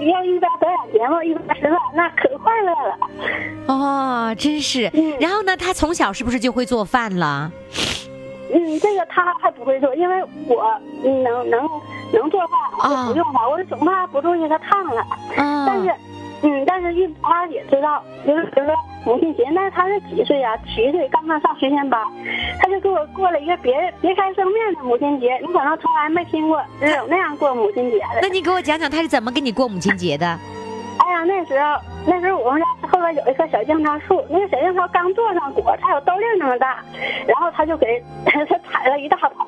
[0.00, 2.98] 要一边表演节目一边吃饭，那可快乐了。
[3.66, 4.90] 哦，真是。
[5.20, 7.50] 然后呢，他从小是不是就会做饭了？
[8.52, 10.64] 嗯，这个他还不会做，因为我
[11.02, 11.68] 能能
[12.12, 15.04] 能做饭，我不用他，我总怕不注意他烫了。
[15.36, 15.66] 嗯。
[15.66, 15.94] 但是，
[16.42, 18.74] 嗯，但是一他也知道，就是比如说
[19.04, 20.56] 母亲节，那他是几岁呀？
[20.58, 22.00] 七岁，刚刚上学前班，
[22.60, 25.36] 他就给我过了一个别别开生面的母亲节。
[25.40, 28.20] 你可能从来没听过有那样过母亲节的。
[28.22, 30.38] 那你给我讲讲他是怎么给你过母亲节的？
[30.98, 31.76] 哎呀，那时候。
[32.08, 36.78] 那时候我们家后边有一棵小樱桃树，那个小樱桃刚坐上果，才有豆粒那么大，
[37.26, 39.44] 然后他就给 他采了一大捧，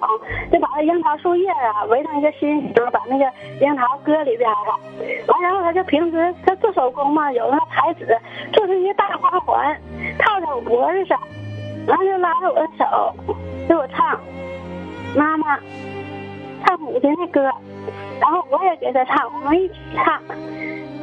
[0.51, 3.25] 就把那樱桃树叶啊围成一个心形，把那个
[3.65, 4.77] 樱桃搁里边了。
[5.29, 8.07] 完，然后他就平时他做手工嘛，有那个裁纸，
[8.53, 9.81] 做成一个大花环，
[10.19, 11.17] 套在我脖子上，
[11.87, 13.15] 然后就拉着我的手
[13.69, 14.19] 给我唱，
[15.15, 15.57] 妈妈
[16.67, 17.41] 唱母亲的歌，
[18.21, 20.21] 然后我也给他唱，我们一起唱。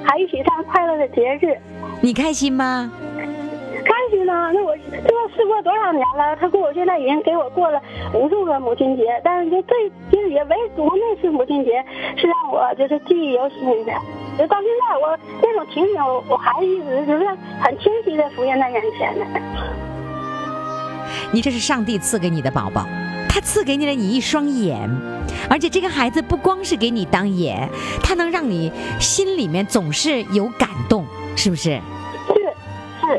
[0.06, 1.58] 还一起唱快乐的节日，
[2.02, 2.92] 你开心吗？
[3.86, 4.52] 开心啊！
[4.52, 6.36] 那我这事过多少年了？
[6.38, 7.80] 他给我现在已经给我过了
[8.14, 9.76] 无数个母亲节，但是就这
[10.10, 11.72] 其实也唯独那次母亲节
[12.18, 13.94] 是让我就是记忆犹新的。
[14.38, 17.28] 就到现在，我那种情景，我还一直就是
[17.62, 19.26] 很清晰的浮现在眼前呢。
[21.32, 22.86] 你这是上帝赐给你的宝宝，
[23.30, 24.90] 他赐给你了你一双眼。
[25.50, 27.56] 而且这个孩子不光是给你当爷，
[28.04, 31.80] 他能让你心里面总是有感动，是不是？
[32.28, 32.34] 是，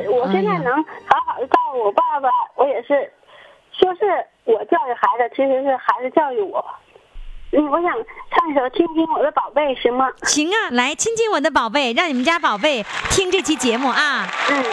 [0.05, 3.11] 是我现在能好好的照顾我爸爸，我也是，
[3.73, 4.01] 说是
[4.45, 6.65] 我教育孩子，其实是孩子教育我。
[7.53, 7.93] 嗯，我想
[8.31, 10.11] 唱一首《亲亲我的宝贝》，行吗？
[10.23, 14.27] 行啊，来亲亲我的宝贝，让你们家宝贝听这期节目啊。
[14.51, 14.65] 嗯，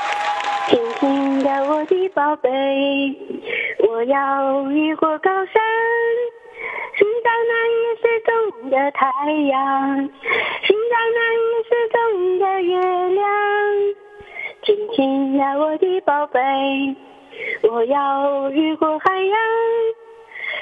[0.70, 2.50] 亲亲的我的宝贝，
[3.88, 5.62] 我要越过高山。
[7.04, 9.12] 寻找那已失踪的太
[9.50, 10.10] 阳，
[10.62, 12.80] 寻找那已失踪的月
[13.10, 13.22] 亮。
[14.64, 16.40] 亲亲呀，我的宝贝，
[17.70, 19.38] 我要越过海洋，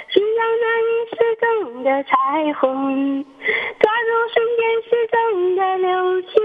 [0.10, 3.24] 寻找那已失踪的彩虹，
[3.80, 6.42] 抓住瞬间失踪的流星。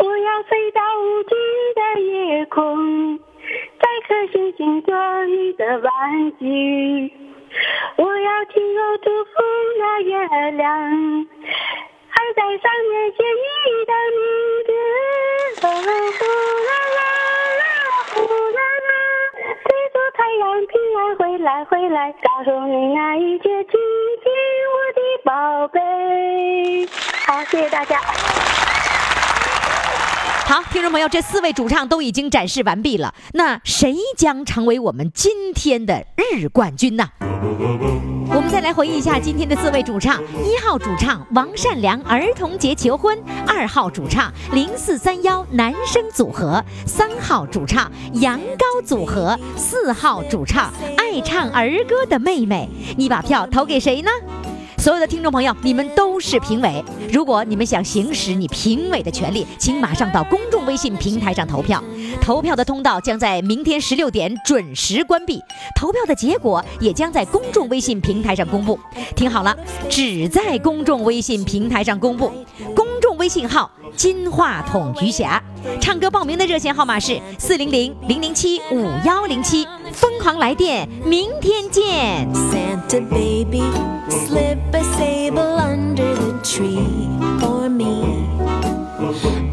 [0.00, 1.30] 我要飞到无际
[1.74, 7.10] 的夜空，摘颗星星做你的玩具。
[7.96, 9.30] 我要亲手祝福
[9.78, 10.12] 那月
[10.52, 10.66] 亮，
[12.08, 14.20] 还在上面写你的名
[14.66, 14.70] 字。
[15.60, 17.00] 呼啦啦
[17.58, 17.62] 啦，
[18.14, 18.90] 呼啦啦，
[19.64, 23.72] 追逐太阳平安回来回来，告诉你那一切，亲
[24.22, 24.30] 亲
[24.70, 25.78] 我的宝贝。
[27.26, 27.98] 好，谢谢大家。
[30.48, 37.06] 好，听众朋友，这四位主唱都已经展示完毕了，那谁将成为我们今天的日冠军呢？
[38.30, 43.14] 我们再来回忆一下今天的四位主唱：一号主唱王善良，儿童节求婚；
[43.46, 52.66] 二号主唱零四三幺男生组合；三号主唱羊羔组合；四号主唱爱唱儿歌的妹妹。
[52.96, 54.10] 你把票投给谁呢？
[54.78, 56.82] 所有的听众朋友，你们都是评委。
[57.12, 61.82] 如果你们想行使你评委的权利，请马上到公众微信平台上投票。
[62.20, 65.42] 投票的通道将在明天十六点准时关闭，
[65.74, 68.78] 投票的结果也将在公众微信平台上公布。
[69.16, 69.56] 听好了，
[69.90, 72.32] 只在公众微信平台上公布。
[72.74, 75.42] 公众微信号：金话筒余霞。
[75.80, 79.66] 唱歌报名的热线号码是四零零零零七五幺零七。
[79.97, 82.27] 疯狂来电，明天见。
[82.33, 83.61] Santa baby,
[84.09, 87.07] slip a sable under the tree
[87.39, 88.27] for me.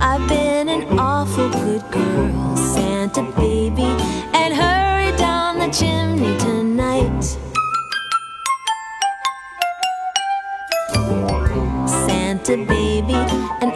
[0.00, 3.86] I've been an awful good girl, Santa baby,
[4.32, 7.36] and hurry down the chimney tonight.
[11.86, 13.14] Santa baby,
[13.60, 13.73] an